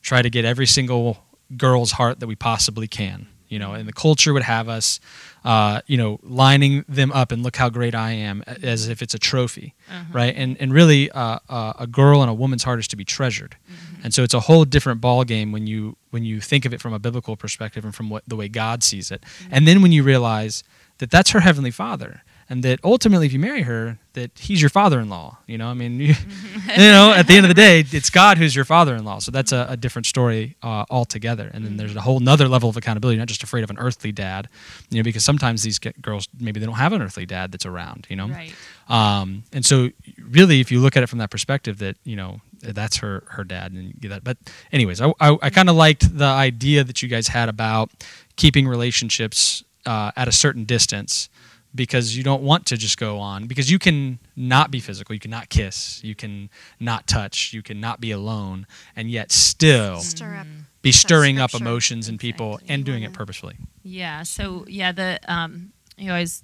try 0.00 0.22
to 0.22 0.30
get 0.30 0.44
every 0.46 0.66
single 0.66 1.18
girl's 1.58 1.92
heart 1.92 2.20
that 2.20 2.26
we 2.26 2.34
possibly 2.36 2.88
can. 2.88 3.26
You 3.48 3.58
know, 3.58 3.72
and 3.74 3.86
the 3.86 3.92
culture 3.92 4.32
would 4.32 4.42
have 4.42 4.68
us, 4.68 4.98
uh, 5.44 5.80
you 5.86 5.96
know, 5.96 6.18
lining 6.22 6.84
them 6.88 7.12
up 7.12 7.30
and 7.30 7.42
look 7.42 7.56
how 7.56 7.68
great 7.68 7.94
I 7.94 8.12
am, 8.12 8.42
as 8.46 8.88
if 8.88 9.02
it's 9.02 9.14
a 9.14 9.18
trophy, 9.18 9.74
right? 10.12 10.34
And 10.36 10.56
and 10.60 10.72
really, 10.72 11.10
uh, 11.10 11.38
uh, 11.48 11.74
a 11.78 11.86
girl 11.86 12.22
and 12.22 12.30
a 12.30 12.34
woman's 12.34 12.64
heart 12.64 12.78
is 12.80 12.88
to 12.88 12.96
be 12.96 13.04
treasured, 13.04 13.56
and 14.02 14.12
so 14.14 14.22
it's 14.22 14.34
a 14.34 14.40
whole 14.40 14.64
different 14.64 15.00
ball 15.00 15.24
game 15.24 15.52
when 15.52 15.66
you 15.66 15.96
when 16.10 16.24
you 16.24 16.40
think 16.40 16.64
of 16.64 16.72
it 16.72 16.80
from 16.80 16.92
a 16.94 16.98
biblical 16.98 17.36
perspective 17.36 17.84
and 17.84 17.94
from 17.94 18.08
what 18.10 18.22
the 18.26 18.36
way 18.36 18.48
God 18.48 18.82
sees 18.82 19.10
it, 19.10 19.22
and 19.50 19.68
then 19.68 19.82
when 19.82 19.92
you 19.92 20.02
realize 20.02 20.64
that 20.98 21.10
that's 21.10 21.30
her 21.30 21.40
heavenly 21.40 21.70
Father, 21.70 22.22
and 22.54 22.62
that 22.62 22.78
ultimately, 22.84 23.26
if 23.26 23.32
you 23.32 23.40
marry 23.40 23.62
her, 23.62 23.98
that 24.12 24.30
He's 24.38 24.60
your 24.62 24.70
father-in-law. 24.70 25.38
You 25.48 25.58
know, 25.58 25.66
I 25.66 25.74
mean, 25.74 25.98
you, 26.06 26.14
you 26.14 26.76
know, 26.76 27.12
at 27.12 27.26
the 27.26 27.34
end 27.34 27.44
of 27.44 27.48
the 27.48 27.54
day, 27.68 27.84
it's 27.90 28.10
God 28.10 28.38
who's 28.38 28.54
your 28.54 28.64
father-in-law. 28.64 29.18
So 29.18 29.32
that's 29.32 29.50
a, 29.50 29.66
a 29.70 29.76
different 29.76 30.06
story 30.06 30.54
uh, 30.62 30.84
altogether. 30.88 31.50
And 31.52 31.64
then 31.64 31.76
there's 31.76 31.96
a 31.96 32.00
whole 32.00 32.20
nother 32.20 32.46
level 32.46 32.68
of 32.70 32.76
accountability. 32.76 33.16
You're 33.16 33.22
not 33.22 33.26
just 33.28 33.42
afraid 33.42 33.64
of 33.64 33.70
an 33.70 33.78
earthly 33.78 34.12
dad, 34.12 34.48
you 34.90 34.98
know, 34.98 35.02
because 35.02 35.24
sometimes 35.24 35.64
these 35.64 35.80
girls 35.80 36.28
maybe 36.38 36.60
they 36.60 36.66
don't 36.66 36.76
have 36.76 36.92
an 36.92 37.02
earthly 37.02 37.26
dad 37.26 37.50
that's 37.50 37.66
around. 37.66 38.06
You 38.08 38.14
know, 38.14 38.28
Right. 38.28 38.54
um, 38.88 39.42
and 39.52 39.66
so 39.66 39.90
really, 40.22 40.60
if 40.60 40.70
you 40.70 40.78
look 40.78 40.96
at 40.96 41.02
it 41.02 41.08
from 41.08 41.18
that 41.18 41.30
perspective, 41.30 41.78
that 41.78 41.96
you 42.04 42.14
know 42.14 42.40
that's 42.62 42.98
her 42.98 43.24
her 43.30 43.42
dad, 43.42 43.72
and 43.72 43.94
that. 44.02 44.22
But 44.22 44.36
anyways, 44.70 45.00
I 45.00 45.12
I, 45.18 45.36
I 45.42 45.50
kind 45.50 45.68
of 45.68 45.74
liked 45.74 46.16
the 46.16 46.24
idea 46.24 46.84
that 46.84 47.02
you 47.02 47.08
guys 47.08 47.26
had 47.28 47.48
about 47.48 47.90
keeping 48.36 48.68
relationships 48.68 49.64
uh, 49.86 50.12
at 50.16 50.28
a 50.28 50.32
certain 50.32 50.64
distance 50.64 51.28
because 51.74 52.16
you 52.16 52.22
don't 52.22 52.42
want 52.42 52.66
to 52.66 52.76
just 52.76 52.98
go 52.98 53.18
on 53.18 53.46
because 53.46 53.70
you 53.70 53.78
can 53.78 54.18
not 54.36 54.70
be 54.70 54.80
physical, 54.80 55.14
you 55.14 55.20
can 55.20 55.30
not 55.30 55.48
kiss, 55.48 56.02
you 56.04 56.14
can 56.14 56.48
not 56.78 57.06
touch, 57.06 57.52
you 57.52 57.62
can 57.62 57.80
not 57.80 58.00
be 58.00 58.10
alone, 58.10 58.66
and 58.94 59.10
yet 59.10 59.32
still 59.32 59.98
Stir 60.00 60.36
up. 60.36 60.46
be 60.82 60.92
stirring 60.92 61.38
up 61.38 61.54
emotions 61.54 62.08
in 62.08 62.18
people 62.18 62.54
Exactly. 62.54 62.74
and 62.74 62.84
doing 62.84 63.02
it 63.02 63.12
purposefully. 63.12 63.56
Yeah. 63.82 64.22
So 64.22 64.64
yeah, 64.68 64.92
the 64.92 65.18
um, 65.26 65.72
you 65.96 66.08
know, 66.08 66.14
I 66.14 66.20
was, 66.20 66.42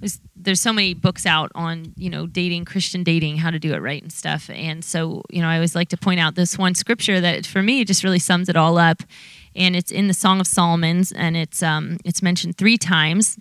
was 0.00 0.20
there's 0.36 0.60
so 0.60 0.72
many 0.72 0.94
books 0.94 1.26
out 1.26 1.50
on 1.54 1.92
you 1.96 2.10
know 2.10 2.26
dating, 2.26 2.64
Christian 2.64 3.02
dating, 3.02 3.38
how 3.38 3.50
to 3.50 3.58
do 3.58 3.72
it 3.74 3.78
right 3.78 4.02
and 4.02 4.12
stuff. 4.12 4.48
And 4.50 4.84
so 4.84 5.22
you 5.30 5.42
know, 5.42 5.48
I 5.48 5.54
always 5.56 5.74
like 5.74 5.88
to 5.90 5.96
point 5.96 6.20
out 6.20 6.34
this 6.34 6.56
one 6.58 6.74
scripture 6.74 7.20
that 7.20 7.46
for 7.46 7.62
me 7.62 7.84
just 7.84 8.04
really 8.04 8.18
sums 8.18 8.48
it 8.48 8.56
all 8.56 8.78
up, 8.78 9.02
and 9.54 9.74
it's 9.76 9.90
in 9.90 10.08
the 10.08 10.14
Song 10.14 10.40
of 10.40 10.46
Solomon's, 10.46 11.12
and 11.12 11.36
it's 11.36 11.62
um, 11.62 11.98
it's 12.04 12.22
mentioned 12.22 12.56
three 12.56 12.78
times. 12.78 13.38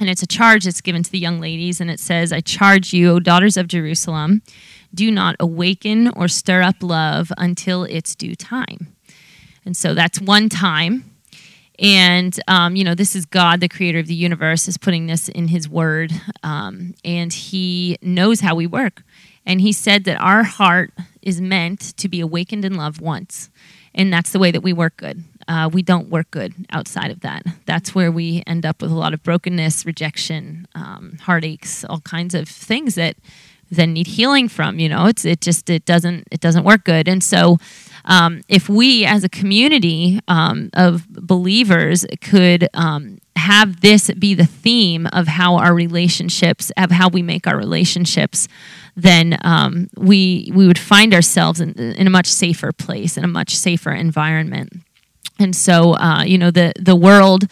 And 0.00 0.08
it's 0.08 0.22
a 0.22 0.26
charge 0.26 0.64
that's 0.64 0.80
given 0.80 1.02
to 1.02 1.10
the 1.10 1.18
young 1.18 1.40
ladies, 1.40 1.80
and 1.80 1.90
it 1.90 1.98
says, 1.98 2.32
I 2.32 2.40
charge 2.40 2.92
you, 2.92 3.10
O 3.10 3.18
daughters 3.20 3.56
of 3.56 3.66
Jerusalem, 3.66 4.42
do 4.94 5.10
not 5.10 5.36
awaken 5.40 6.08
or 6.14 6.28
stir 6.28 6.62
up 6.62 6.76
love 6.82 7.32
until 7.36 7.84
its 7.84 8.14
due 8.14 8.34
time. 8.34 8.94
And 9.64 9.76
so 9.76 9.94
that's 9.94 10.20
one 10.20 10.48
time. 10.48 11.10
And, 11.80 12.38
um, 12.48 12.74
you 12.74 12.84
know, 12.84 12.94
this 12.94 13.14
is 13.14 13.24
God, 13.24 13.60
the 13.60 13.68
creator 13.68 13.98
of 13.98 14.06
the 14.06 14.14
universe, 14.14 14.66
is 14.66 14.78
putting 14.78 15.06
this 15.06 15.28
in 15.28 15.48
his 15.48 15.68
word. 15.68 16.12
Um, 16.42 16.94
and 17.04 17.32
he 17.32 17.98
knows 18.02 18.40
how 18.40 18.54
we 18.54 18.66
work. 18.66 19.02
And 19.46 19.60
he 19.60 19.72
said 19.72 20.04
that 20.04 20.20
our 20.20 20.42
heart 20.42 20.92
is 21.22 21.40
meant 21.40 21.96
to 21.98 22.08
be 22.08 22.20
awakened 22.20 22.64
in 22.64 22.74
love 22.74 23.00
once. 23.00 23.50
And 23.94 24.12
that's 24.12 24.30
the 24.30 24.38
way 24.38 24.50
that 24.50 24.62
we 24.62 24.72
work 24.72 24.96
good. 24.96 25.24
Uh, 25.48 25.68
we 25.72 25.82
don't 25.82 26.10
work 26.10 26.30
good 26.30 26.54
outside 26.70 27.10
of 27.10 27.20
that. 27.20 27.42
That's 27.64 27.94
where 27.94 28.12
we 28.12 28.42
end 28.46 28.66
up 28.66 28.82
with 28.82 28.92
a 28.92 28.94
lot 28.94 29.14
of 29.14 29.22
brokenness, 29.22 29.86
rejection, 29.86 30.68
um, 30.74 31.16
heartaches, 31.22 31.86
all 31.88 32.00
kinds 32.00 32.34
of 32.34 32.48
things 32.48 32.94
that 32.96 33.16
then 33.70 33.92
need 33.92 34.06
healing 34.06 34.48
from. 34.48 34.78
You 34.78 34.88
know, 34.88 35.06
it's 35.06 35.24
it 35.24 35.40
just 35.40 35.70
it 35.70 35.84
doesn't 35.84 36.28
it 36.30 36.40
doesn't 36.40 36.64
work 36.64 36.84
good. 36.84 37.08
And 37.08 37.22
so, 37.22 37.58
um, 38.04 38.42
if 38.48 38.68
we 38.68 39.04
as 39.04 39.24
a 39.24 39.28
community 39.28 40.20
um, 40.28 40.70
of 40.74 41.08
believers 41.08 42.06
could 42.20 42.68
um, 42.74 43.18
have 43.36 43.80
this 43.80 44.10
be 44.18 44.34
the 44.34 44.46
theme 44.46 45.06
of 45.12 45.28
how 45.28 45.56
our 45.56 45.74
relationships, 45.74 46.70
of 46.76 46.90
how 46.90 47.08
we 47.08 47.22
make 47.22 47.46
our 47.46 47.56
relationships, 47.56 48.48
then 48.96 49.38
um, 49.42 49.88
we 49.96 50.50
we 50.54 50.66
would 50.66 50.78
find 50.78 51.14
ourselves 51.14 51.60
in, 51.60 51.72
in 51.72 52.06
a 52.06 52.10
much 52.10 52.26
safer 52.26 52.72
place, 52.72 53.16
in 53.16 53.24
a 53.24 53.28
much 53.28 53.54
safer 53.56 53.92
environment. 53.92 54.82
And 55.38 55.54
so, 55.54 55.94
uh, 55.96 56.22
you 56.24 56.38
know, 56.38 56.50
the 56.50 56.72
the 56.78 56.96
world 56.96 57.46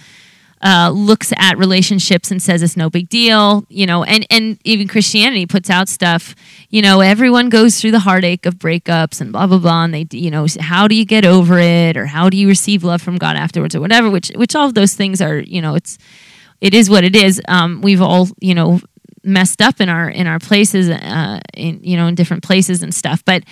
uh, 0.63 0.91
looks 0.91 1.33
at 1.37 1.59
relationships 1.59 2.31
and 2.31 2.43
says 2.43 2.63
it's 2.63 2.77
no 2.77 2.89
big 2.89 3.09
deal, 3.09 3.65
you 3.69 3.87
know, 3.87 4.05
and, 4.05 4.27
and 4.31 4.59
even 4.65 4.89
Christianity 4.89 5.47
puts 5.47 5.69
out 5.69 5.89
stuff, 5.89 6.35
you 6.71 6.81
know, 6.81 7.01
everyone 7.01 7.51
goes 7.51 7.81
through 7.81 7.91
the 7.91 8.01
heartache 8.01 8.47
of 8.47 8.55
breakups 8.55 9.21
and 9.21 9.33
blah, 9.33 9.47
blah, 9.47 9.59
blah. 9.59 9.85
And 9.85 9.95
they, 9.95 10.07
you 10.11 10.31
know, 10.31 10.47
how 10.59 10.89
do 10.89 10.95
you 10.95 11.05
get 11.05 11.25
over 11.25 11.59
it 11.59 11.97
or 11.97 12.07
how 12.07 12.31
do 12.31 12.37
you 12.37 12.49
receive 12.49 12.85
love 12.85 13.03
from 13.03 13.19
God 13.19 13.37
afterwards 13.37 13.75
or 13.75 13.81
whatever, 13.81 14.11
which, 14.11 14.33
which 14.35 14.57
all 14.57 14.67
of 14.67 14.75
those 14.75 14.95
things 14.95 15.21
are, 15.21 15.39
you 15.39 15.61
know, 15.61 15.75
it's, 15.75 15.99
it 16.61 16.73
is 16.73 16.89
what 16.89 17.05
it 17.05 17.15
is. 17.15 17.41
Um, 17.49 17.83
we've 17.83 18.01
all, 18.01 18.29
you 18.41 18.55
know, 18.55 18.81
messed 19.27 19.61
up 19.61 19.81
in 19.81 19.89
our 19.89 20.09
in 20.09 20.27
our 20.27 20.39
places, 20.39 20.89
uh, 20.89 21.41
in 21.55 21.81
you 21.83 21.97
know, 21.97 22.07
in 22.07 22.15
different 22.15 22.43
places 22.43 22.83
and 22.83 22.95
stuff. 22.95 23.25
But 23.25 23.45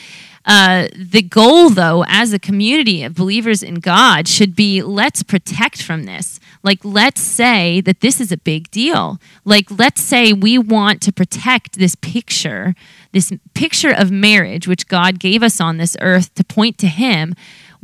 uh, 0.47 0.89
the 0.95 1.23
goal, 1.23 1.71
though, 1.71 2.05
as 2.07 2.33
a 2.33 2.39
community 2.39 3.03
of 3.03 3.15
believers 3.15 3.63
in 3.63 3.77
God, 3.77 4.29
should 4.29 4.55
be 4.55 4.83
let's 4.83 5.23
protect 5.23 5.83
from 5.83 6.05
this. 6.05 6.39
Like, 6.63 6.85
let's 6.85 7.21
say 7.21 7.81
that 7.83 8.01
this 8.01 8.21
is 8.21 8.31
a 8.31 8.37
big 8.37 8.71
deal. 8.71 9.19
Like, 9.45 9.71
let's 9.71 10.03
say 10.03 10.33
we 10.33 10.59
want 10.59 11.01
to 11.03 11.13
protect 11.13 11.79
this 11.79 11.95
picture, 11.95 12.75
this 13.13 13.33
picture 13.55 13.93
of 13.93 14.11
marriage, 14.11 14.69
which 14.69 14.87
God 14.87 15.19
gave 15.19 15.43
us 15.43 15.61
on 15.61 15.79
this 15.79 15.97
earth 16.01 16.35
to 16.35 16.45
point 16.45 16.79
to 16.79 16.89
Him 16.89 17.35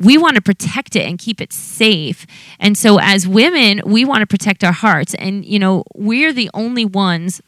we 0.00 0.16
want 0.16 0.34
to 0.34 0.40
protect 0.40 0.96
it 0.96 1.06
and 1.06 1.18
keep 1.18 1.42
it 1.42 1.52
safe. 1.52 2.26
And 2.58 2.76
so 2.76 2.98
as 2.98 3.28
women, 3.28 3.82
we 3.84 4.06
want 4.06 4.22
to 4.22 4.26
protect 4.26 4.64
our 4.64 4.72
hearts. 4.72 5.12
And, 5.14 5.44
you 5.44 5.58
know, 5.58 5.84
we're 5.94 6.32
the 6.32 6.48
only 6.54 6.86
ones 6.86 7.42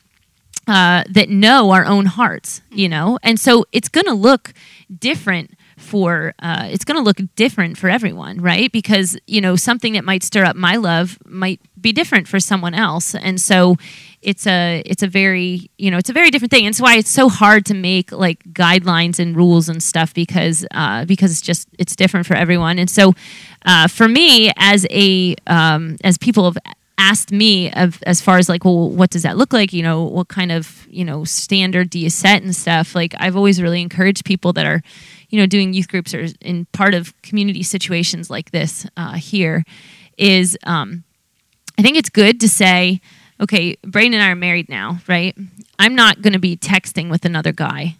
uh, 0.66 1.04
that 1.10 1.28
know 1.28 1.70
our 1.70 1.84
own 1.84 2.06
hearts, 2.06 2.62
you 2.70 2.88
know? 2.88 3.18
And 3.22 3.38
so 3.38 3.64
it's 3.72 3.88
going 3.88 4.06
to 4.06 4.14
look 4.14 4.52
different 4.98 5.56
for 5.76 6.34
uh, 6.38 6.68
it's 6.70 6.84
going 6.84 6.96
to 6.96 7.02
look 7.02 7.18
different 7.34 7.76
for 7.76 7.90
everyone 7.90 8.40
right? 8.40 8.70
Because 8.72 9.18
you 9.26 9.40
know 9.40 9.56
something 9.56 9.92
that 9.94 10.04
might 10.04 10.22
stir 10.22 10.44
up 10.44 10.56
my 10.56 10.76
love 10.76 11.18
might 11.26 11.60
be 11.80 11.92
different 11.92 12.28
for 12.28 12.40
someone 12.40 12.74
else. 12.74 13.14
And 13.14 13.40
so 13.40 13.76
it's 14.22 14.46
a 14.46 14.82
it's 14.86 15.02
a 15.02 15.08
very 15.08 15.70
you 15.78 15.90
know 15.90 15.98
it's 15.98 16.10
a 16.10 16.12
very 16.12 16.30
different 16.30 16.50
thing. 16.50 16.64
And 16.64 16.72
it's 16.72 16.80
why 16.80 16.96
it's 16.96 17.10
so 17.10 17.28
hard 17.28 17.66
to 17.66 17.74
make 17.74 18.12
like 18.12 18.42
guidelines 18.52 19.18
and 19.18 19.36
rules 19.36 19.68
and 19.68 19.82
stuff 19.82 20.14
because 20.14 20.64
uh, 20.70 21.04
because 21.04 21.32
it's 21.32 21.42
just 21.42 21.68
it's 21.78 21.96
different 21.96 22.26
for 22.26 22.34
everyone. 22.34 22.78
And 22.78 22.88
so 22.88 23.12
uh, 23.66 23.88
for 23.88 24.08
me 24.08 24.52
as 24.56 24.86
a 24.90 25.34
um, 25.46 25.96
as 26.04 26.16
people 26.16 26.44
have 26.44 26.58
asked 27.10 27.32
me 27.32 27.72
of 27.72 28.02
as 28.06 28.20
far 28.20 28.38
as 28.38 28.48
like 28.48 28.64
well 28.64 28.90
what 28.90 29.10
does 29.10 29.22
that 29.22 29.36
look 29.36 29.52
like? 29.52 29.72
You 29.72 29.82
know 29.82 30.04
what 30.04 30.28
kind 30.28 30.52
of 30.52 30.86
you 30.88 31.04
know 31.04 31.24
standard 31.24 31.90
do 31.90 31.98
you 31.98 32.10
set 32.10 32.42
and 32.42 32.54
stuff? 32.54 32.94
Like 32.94 33.14
i've 33.18 33.36
always 33.36 33.60
really 33.60 33.80
encouraged 33.80 34.24
people 34.24 34.52
that 34.52 34.66
are 34.66 34.82
you 35.28 35.38
know 35.38 35.46
doing 35.46 35.72
youth 35.72 35.88
groups 35.88 36.14
or 36.14 36.26
in 36.40 36.66
part 36.72 36.94
of 36.94 37.14
community 37.22 37.62
situations 37.62 38.30
like 38.30 38.50
this 38.50 38.86
uh, 38.96 39.14
here 39.14 39.64
is 40.18 40.58
um, 40.64 41.04
i 41.78 41.82
think 41.82 41.96
it's 41.96 42.10
good 42.10 42.40
to 42.40 42.48
say 42.48 43.00
okay 43.40 43.76
braden 43.82 44.14
and 44.14 44.22
i 44.22 44.30
are 44.30 44.36
married 44.36 44.68
now 44.68 44.98
right? 45.08 45.36
I'm 45.78 45.94
not 45.94 46.22
going 46.22 46.34
to 46.34 46.38
be 46.38 46.56
texting 46.56 47.10
with 47.10 47.24
another 47.24 47.52
guy. 47.52 47.96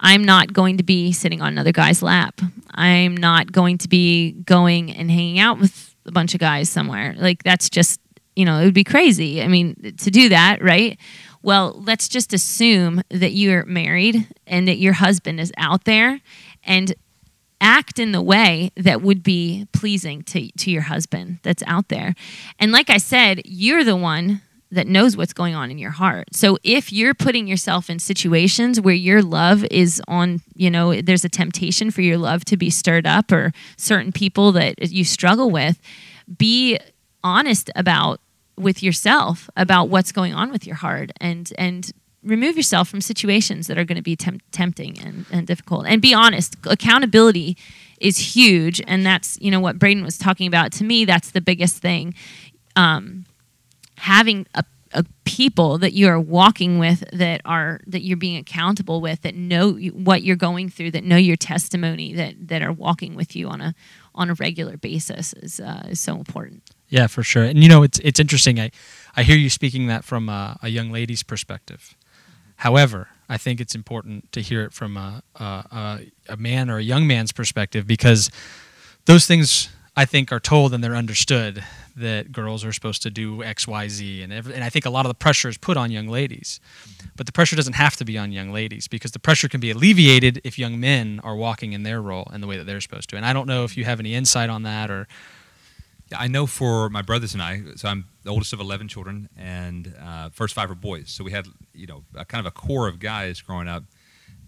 I'm 0.00 0.24
not 0.24 0.52
going 0.52 0.76
to 0.76 0.84
be 0.84 1.12
sitting 1.12 1.40
on 1.40 1.48
another 1.48 1.72
guy's 1.72 2.02
lap. 2.02 2.40
I'm 2.72 3.16
not 3.16 3.50
going 3.50 3.78
to 3.78 3.88
be 3.88 4.32
going 4.32 4.92
and 4.92 5.10
hanging 5.10 5.38
out 5.38 5.58
with 5.58 5.94
a 6.06 6.12
bunch 6.12 6.34
of 6.34 6.40
guys 6.40 6.68
somewhere. 6.68 7.14
Like 7.16 7.42
that's 7.42 7.68
just 7.68 8.00
you 8.38 8.44
know, 8.44 8.60
it 8.60 8.64
would 8.66 8.72
be 8.74 8.84
crazy. 8.84 9.42
I 9.42 9.48
mean, 9.48 9.96
to 9.98 10.10
do 10.12 10.28
that, 10.28 10.62
right? 10.62 10.96
Well, 11.42 11.82
let's 11.84 12.06
just 12.06 12.32
assume 12.32 13.02
that 13.10 13.32
you're 13.32 13.64
married 13.64 14.28
and 14.46 14.68
that 14.68 14.78
your 14.78 14.92
husband 14.92 15.40
is 15.40 15.52
out 15.56 15.84
there 15.86 16.20
and 16.62 16.94
act 17.60 17.98
in 17.98 18.12
the 18.12 18.22
way 18.22 18.70
that 18.76 19.02
would 19.02 19.24
be 19.24 19.66
pleasing 19.72 20.22
to, 20.22 20.52
to 20.52 20.70
your 20.70 20.82
husband 20.82 21.40
that's 21.42 21.64
out 21.66 21.88
there. 21.88 22.14
And 22.60 22.70
like 22.70 22.90
I 22.90 22.98
said, 22.98 23.42
you're 23.44 23.82
the 23.82 23.96
one 23.96 24.40
that 24.70 24.86
knows 24.86 25.16
what's 25.16 25.32
going 25.32 25.56
on 25.56 25.72
in 25.72 25.78
your 25.78 25.90
heart. 25.90 26.28
So 26.32 26.58
if 26.62 26.92
you're 26.92 27.14
putting 27.14 27.48
yourself 27.48 27.90
in 27.90 27.98
situations 27.98 28.80
where 28.80 28.94
your 28.94 29.20
love 29.20 29.64
is 29.64 30.00
on, 30.06 30.42
you 30.54 30.70
know, 30.70 31.00
there's 31.00 31.24
a 31.24 31.28
temptation 31.28 31.90
for 31.90 32.02
your 32.02 32.18
love 32.18 32.44
to 32.44 32.56
be 32.56 32.70
stirred 32.70 33.06
up 33.06 33.32
or 33.32 33.50
certain 33.76 34.12
people 34.12 34.52
that 34.52 34.92
you 34.92 35.02
struggle 35.02 35.50
with, 35.50 35.80
be 36.36 36.78
honest 37.24 37.70
about 37.74 38.20
with 38.58 38.82
yourself 38.82 39.48
about 39.56 39.88
what's 39.88 40.12
going 40.12 40.34
on 40.34 40.50
with 40.50 40.66
your 40.66 40.76
heart 40.76 41.10
and 41.20 41.52
and 41.58 41.92
remove 42.22 42.56
yourself 42.56 42.88
from 42.88 43.00
situations 43.00 43.68
that 43.68 43.78
are 43.78 43.84
going 43.84 43.96
to 43.96 44.02
be 44.02 44.16
temp- 44.16 44.42
tempting 44.50 44.98
and, 45.00 45.24
and 45.30 45.46
difficult. 45.46 45.86
And 45.86 46.02
be 46.02 46.12
honest 46.12 46.56
accountability 46.64 47.56
is 48.00 48.36
huge 48.36 48.80
and 48.86 49.04
that's 49.04 49.38
you 49.40 49.50
know 49.50 49.60
what 49.60 49.78
braden 49.78 50.04
was 50.04 50.18
talking 50.18 50.46
about. 50.46 50.72
To 50.72 50.84
me 50.84 51.04
that's 51.04 51.30
the 51.30 51.40
biggest 51.40 51.78
thing. 51.78 52.14
Um, 52.76 53.24
having 53.96 54.46
a, 54.54 54.64
a, 54.92 55.04
people 55.24 55.78
that 55.78 55.92
you 55.92 56.08
are 56.08 56.20
walking 56.20 56.78
with 56.78 57.02
that 57.12 57.40
are 57.44 57.80
that 57.86 58.02
you're 58.02 58.16
being 58.16 58.36
accountable 58.36 59.00
with 59.00 59.22
that 59.22 59.34
know 59.34 59.72
what 59.72 60.22
you're 60.22 60.36
going 60.36 60.68
through 60.68 60.92
that 60.92 61.04
know 61.04 61.16
your 61.16 61.36
testimony 61.36 62.12
that 62.12 62.34
that 62.48 62.62
are 62.62 62.72
walking 62.72 63.14
with 63.14 63.34
you 63.34 63.48
on 63.48 63.60
a 63.60 63.74
on 64.14 64.30
a 64.30 64.34
regular 64.34 64.76
basis 64.76 65.32
is 65.34 65.60
uh, 65.60 65.86
is 65.90 66.00
so 66.00 66.16
important 66.16 66.62
yeah, 66.88 67.06
for 67.06 67.22
sure. 67.22 67.44
And 67.44 67.62
you 67.62 67.68
know, 67.68 67.82
it's 67.82 67.98
it's 68.00 68.20
interesting. 68.20 68.58
I 68.58 68.70
I 69.16 69.22
hear 69.22 69.36
you 69.36 69.50
speaking 69.50 69.86
that 69.88 70.04
from 70.04 70.28
a, 70.28 70.58
a 70.62 70.68
young 70.68 70.90
lady's 70.90 71.22
perspective. 71.22 71.96
However, 72.56 73.08
I 73.28 73.36
think 73.36 73.60
it's 73.60 73.74
important 73.74 74.32
to 74.32 74.40
hear 74.40 74.64
it 74.64 74.72
from 74.72 74.96
a, 74.96 75.22
a, 75.36 76.00
a 76.28 76.36
man 76.36 76.70
or 76.70 76.78
a 76.78 76.82
young 76.82 77.06
man's 77.06 77.30
perspective 77.30 77.86
because 77.86 78.30
those 79.04 79.26
things 79.26 79.68
I 79.94 80.04
think 80.04 80.32
are 80.32 80.40
told 80.40 80.72
and 80.72 80.82
they're 80.82 80.96
understood 80.96 81.62
that 81.96 82.32
girls 82.32 82.64
are 82.64 82.72
supposed 82.72 83.02
to 83.02 83.10
do 83.10 83.42
X, 83.42 83.66
Y, 83.66 83.88
Z, 83.88 84.22
and 84.22 84.32
every, 84.32 84.54
and 84.54 84.64
I 84.64 84.70
think 84.70 84.86
a 84.86 84.90
lot 84.90 85.04
of 85.04 85.10
the 85.10 85.14
pressure 85.14 85.48
is 85.48 85.58
put 85.58 85.76
on 85.76 85.90
young 85.90 86.08
ladies, 86.08 86.60
but 87.16 87.26
the 87.26 87.32
pressure 87.32 87.56
doesn't 87.56 87.74
have 87.74 87.96
to 87.96 88.04
be 88.04 88.16
on 88.16 88.32
young 88.32 88.52
ladies 88.52 88.88
because 88.88 89.10
the 89.10 89.18
pressure 89.18 89.48
can 89.48 89.60
be 89.60 89.70
alleviated 89.70 90.40
if 90.44 90.58
young 90.58 90.78
men 90.78 91.20
are 91.24 91.34
walking 91.34 91.72
in 91.72 91.82
their 91.82 92.00
role 92.00 92.30
in 92.32 92.40
the 92.40 92.46
way 92.46 92.56
that 92.56 92.64
they're 92.64 92.80
supposed 92.80 93.08
to. 93.10 93.16
And 93.16 93.26
I 93.26 93.32
don't 93.32 93.46
know 93.46 93.64
if 93.64 93.76
you 93.76 93.84
have 93.84 93.98
any 93.98 94.14
insight 94.14 94.50
on 94.50 94.62
that 94.62 94.90
or 94.90 95.08
I 96.16 96.28
know 96.28 96.46
for 96.46 96.88
my 96.88 97.02
brothers 97.02 97.34
and 97.34 97.42
I, 97.42 97.62
so 97.76 97.88
I'm 97.88 98.06
the 98.22 98.30
oldest 98.30 98.52
of 98.52 98.60
11 98.60 98.88
children, 98.88 99.28
and 99.36 99.94
uh, 100.02 100.30
first 100.30 100.54
five 100.54 100.70
are 100.70 100.74
boys. 100.74 101.10
So 101.10 101.24
we 101.24 101.32
had, 101.32 101.46
you 101.74 101.86
know, 101.86 102.04
a 102.14 102.24
kind 102.24 102.44
of 102.44 102.46
a 102.46 102.54
core 102.54 102.88
of 102.88 102.98
guys 102.98 103.40
growing 103.40 103.68
up. 103.68 103.84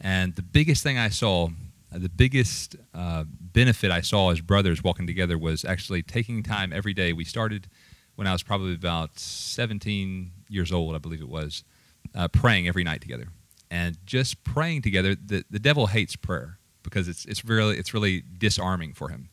And 0.01 0.35
the 0.35 0.42
biggest 0.42 0.83
thing 0.83 0.96
I 0.96 1.11
saw, 1.11 1.49
uh, 1.94 1.99
the 1.99 2.09
biggest 2.09 2.77
uh, 2.94 3.25
benefit 3.29 3.90
I 3.90 4.01
saw 4.01 4.31
as 4.31 4.40
brothers 4.40 4.83
walking 4.83 5.07
together 5.07 5.37
was 5.37 5.64
actually 5.64 6.03
taking 6.03 6.42
time 6.42 6.73
every 6.73 6.94
day. 6.94 7.12
We 7.12 7.25
started 7.25 7.68
when 8.16 8.27
I 8.27 8.33
was 8.33 8.42
probably 8.42 8.75
about 8.75 9.18
17 9.18 10.31
years 10.49 10.73
old, 10.73 10.94
I 10.94 10.99
believe 10.99 11.20
it 11.20 11.29
was, 11.29 11.64
uh, 12.14 12.29
praying 12.29 12.68
every 12.68 12.85
night 12.85 13.03
together. 13.03 13.29
And 13.70 13.99
just 14.07 14.42
praying 14.44 14.83
together, 14.83 15.14
the, 15.14 15.44
the 15.51 15.59
devil 15.59 15.87
hates 15.87 16.16
prayer 16.16 16.59
because 16.83 17.07
it's, 17.09 17.25
it's, 17.27 17.44
really, 17.44 17.77
it's 17.77 17.92
really 17.92 18.25
disarming 18.38 18.94
for 18.94 19.11
him 19.11 19.29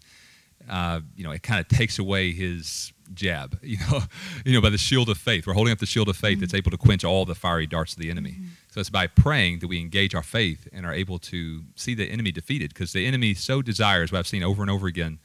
uh, 0.69 1.01
you 1.15 1.23
know, 1.23 1.31
it 1.31 1.43
kind 1.43 1.59
of 1.59 1.67
takes 1.67 1.99
away 1.99 2.31
his 2.33 2.91
jab, 3.13 3.57
you 3.63 3.77
know, 3.89 4.01
you 4.45 4.53
know, 4.53 4.61
by 4.61 4.69
the 4.69 4.77
shield 4.77 5.09
of 5.09 5.17
faith. 5.17 5.47
We're 5.47 5.53
holding 5.53 5.71
up 5.71 5.79
the 5.79 5.85
shield 5.85 6.09
of 6.09 6.17
faith 6.17 6.33
mm-hmm. 6.33 6.41
that's 6.41 6.53
able 6.53 6.71
to 6.71 6.77
quench 6.77 7.03
all 7.03 7.25
the 7.25 7.35
fiery 7.35 7.67
darts 7.67 7.93
of 7.93 7.99
the 7.99 8.09
enemy. 8.09 8.31
Mm-hmm. 8.31 8.45
So 8.69 8.79
it's 8.79 8.89
by 8.89 9.07
praying 9.07 9.59
that 9.59 9.67
we 9.67 9.79
engage 9.79 10.13
our 10.13 10.23
faith 10.23 10.67
and 10.71 10.85
are 10.85 10.93
able 10.93 11.19
to 11.19 11.63
see 11.75 11.93
the 11.93 12.09
enemy 12.09 12.31
defeated 12.31 12.73
because 12.73 12.93
the 12.93 13.05
enemy 13.05 13.33
so 13.33 13.61
desires, 13.61 14.11
what 14.11 14.19
I've 14.19 14.27
seen 14.27 14.43
over 14.43 14.61
and 14.61 14.69
over 14.69 14.87
again, 14.87 15.19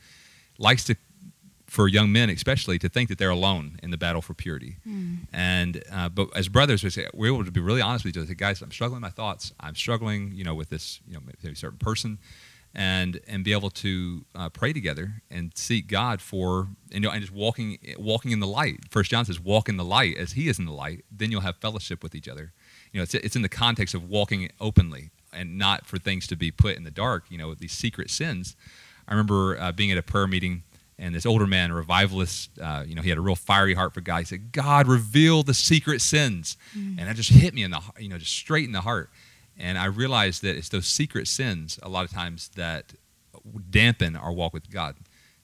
likes 0.58 0.84
to, 0.84 0.96
for 1.66 1.88
young 1.88 2.12
men 2.12 2.30
especially, 2.30 2.78
to 2.78 2.88
think 2.88 3.08
that 3.08 3.18
they're 3.18 3.30
alone 3.30 3.78
in 3.82 3.90
the 3.90 3.98
battle 3.98 4.22
for 4.22 4.34
purity. 4.34 4.76
Mm. 4.86 5.26
And, 5.32 5.82
uh, 5.90 6.08
but 6.08 6.28
as 6.36 6.48
brothers, 6.48 6.84
we 6.84 6.90
say, 6.90 7.08
we're 7.12 7.32
able 7.32 7.44
to 7.44 7.50
be 7.50 7.60
really 7.60 7.82
honest 7.82 8.04
with 8.04 8.14
each 8.14 8.18
other. 8.18 8.28
Say, 8.28 8.34
guys, 8.34 8.62
I'm 8.62 8.70
struggling 8.70 9.02
with 9.02 9.10
my 9.10 9.14
thoughts. 9.14 9.52
I'm 9.60 9.74
struggling, 9.74 10.32
you 10.34 10.44
know, 10.44 10.54
with 10.54 10.70
this, 10.70 11.00
you 11.06 11.14
know, 11.14 11.20
maybe 11.24 11.52
a 11.52 11.56
certain 11.56 11.78
person 11.78 12.18
and 12.74 13.20
and 13.26 13.44
be 13.44 13.52
able 13.52 13.70
to 13.70 14.24
uh, 14.34 14.48
pray 14.48 14.72
together 14.72 15.22
and 15.30 15.52
seek 15.54 15.88
God 15.88 16.20
for 16.20 16.68
and, 16.90 16.94
you 16.94 17.00
know, 17.00 17.10
and 17.10 17.20
just 17.20 17.32
walking 17.32 17.78
walking 17.98 18.30
in 18.30 18.40
the 18.40 18.46
light. 18.46 18.80
First 18.90 19.10
John 19.10 19.24
says, 19.24 19.38
"Walk 19.38 19.68
in 19.68 19.76
the 19.76 19.84
light 19.84 20.16
as 20.16 20.32
He 20.32 20.48
is 20.48 20.58
in 20.58 20.64
the 20.64 20.72
light." 20.72 21.04
Then 21.10 21.30
you'll 21.30 21.42
have 21.42 21.56
fellowship 21.56 22.02
with 22.02 22.14
each 22.14 22.28
other. 22.28 22.52
You 22.92 22.98
know, 22.98 23.02
it's 23.02 23.14
it's 23.14 23.36
in 23.36 23.42
the 23.42 23.48
context 23.48 23.94
of 23.94 24.08
walking 24.08 24.50
openly 24.60 25.10
and 25.32 25.58
not 25.58 25.86
for 25.86 25.98
things 25.98 26.26
to 26.28 26.36
be 26.36 26.50
put 26.50 26.76
in 26.76 26.84
the 26.84 26.90
dark. 26.90 27.24
You 27.28 27.38
know, 27.38 27.54
these 27.54 27.72
secret 27.72 28.10
sins. 28.10 28.56
I 29.06 29.12
remember 29.12 29.58
uh, 29.58 29.72
being 29.72 29.90
at 29.90 29.98
a 29.98 30.02
prayer 30.02 30.26
meeting. 30.26 30.62
And 30.98 31.14
this 31.14 31.26
older 31.26 31.48
man, 31.48 31.72
a 31.72 31.74
revivalist, 31.74 32.50
uh, 32.60 32.84
you 32.86 32.94
know, 32.94 33.02
he 33.02 33.08
had 33.08 33.18
a 33.18 33.22
real 33.22 33.34
fiery 33.34 33.74
heart 33.74 33.92
for 33.92 34.00
God. 34.00 34.18
He 34.18 34.24
said, 34.24 34.52
"God, 34.52 34.86
reveal 34.86 35.42
the 35.42 35.54
secret 35.54 36.00
sins," 36.00 36.56
mm. 36.76 36.96
and 36.96 37.08
that 37.08 37.16
just 37.16 37.30
hit 37.30 37.54
me 37.54 37.64
in 37.64 37.72
the, 37.72 37.80
you 37.98 38.08
know, 38.08 38.18
just 38.18 38.32
straight 38.32 38.66
in 38.66 38.72
the 38.72 38.82
heart. 38.82 39.10
And 39.58 39.78
I 39.78 39.86
realized 39.86 40.42
that 40.42 40.56
it's 40.56 40.68
those 40.68 40.86
secret 40.86 41.28
sins 41.28 41.78
a 41.82 41.88
lot 41.88 42.04
of 42.04 42.10
times 42.10 42.50
that 42.56 42.94
dampen 43.70 44.16
our 44.16 44.32
walk 44.32 44.52
with 44.52 44.70
God. 44.70 44.96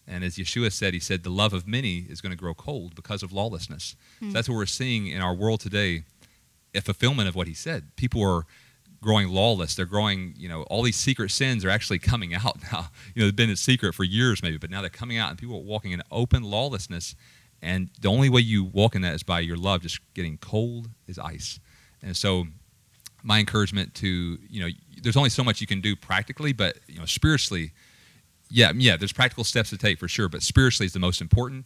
And 0.07 0.25
as 0.25 0.37
Yeshua 0.37 0.73
said, 0.73 0.95
he 0.95 1.01
said, 1.01 1.23
the 1.23 1.31
love 1.31 1.53
of 1.53 1.69
many 1.69 1.99
is 1.99 2.21
going 2.21 2.31
to 2.31 2.37
grow 2.37 2.55
cold 2.55 2.95
because 2.95 3.23
of 3.23 3.33
lawlessness. 3.33 3.95
Mm. 4.17 4.21
So 4.21 4.27
hmm. 4.27 4.33
that's 4.33 4.49
what 4.49 4.57
we're 4.57 4.67
seeing 4.67 5.07
in 5.09 5.21
our 5.21 5.35
world 5.35 5.61
today, 5.61 6.05
a 6.75 6.81
fulfillment 6.81 7.29
of 7.29 7.35
what 7.35 7.47
he 7.47 7.55
said. 7.55 7.95
People 7.97 8.23
are 8.23 8.47
growing 9.03 9.29
lawless. 9.29 9.75
They're 9.75 9.87
growing, 9.87 10.35
you 10.37 10.49
know, 10.49 10.63
all 10.65 10.83
these 10.83 10.97
secret 10.97 11.31
sins 11.31 11.65
are 11.65 11.71
actually 11.71 11.99
coming 11.99 12.35
out 12.35 12.59
now. 12.73 12.89
You 13.15 13.23
know, 13.23 13.27
they've 13.27 13.37
been 13.37 13.51
a 13.51 13.57
secret 13.57 13.95
for 13.95 14.05
years 14.05 14.43
maybe, 14.43 14.57
but 14.57 14.71
now 14.71 14.81
they're 14.81 14.91
coming 14.91 15.19
out 15.19 15.31
and 15.31 15.39
people 15.39 15.57
are 15.57 15.63
walking 15.63 15.93
in 15.93 16.03
open 16.11 16.43
lawlessness. 16.43 17.15
And 17.61 17.91
the 18.01 18.09
only 18.09 18.29
way 18.29 18.41
you 18.41 18.65
walk 18.65 18.95
in 18.95 19.03
that 19.03 19.15
is 19.15 19.23
by 19.23 19.41
your 19.41 19.57
love 19.57 19.83
just 19.83 20.01
getting 20.15 20.39
cold 20.39 20.89
as 21.09 21.19
ice. 21.19 21.61
And 22.03 22.17
so 22.17 22.47
my 23.23 23.39
encouragement 23.39 23.95
to 23.95 24.39
you 24.49 24.61
know 24.61 24.69
there's 25.03 25.17
only 25.17 25.31
so 25.31 25.45
much 25.45 25.61
you 25.61 25.67
can 25.67 25.81
do 25.81 25.95
practically 25.97 26.53
but 26.53 26.79
you 26.87 26.99
know 26.99 27.05
spiritually 27.05 27.73
yeah 28.51 28.73
yeah 28.75 28.97
there's 28.97 29.13
practical 29.13 29.45
steps 29.45 29.71
to 29.71 29.77
take 29.77 29.99
for 29.99 30.09
sure 30.09 30.29
but 30.29 30.43
spiritually 30.43 30.87
is 30.87 30.93
the 30.93 30.99
most 30.99 31.21
important 31.21 31.65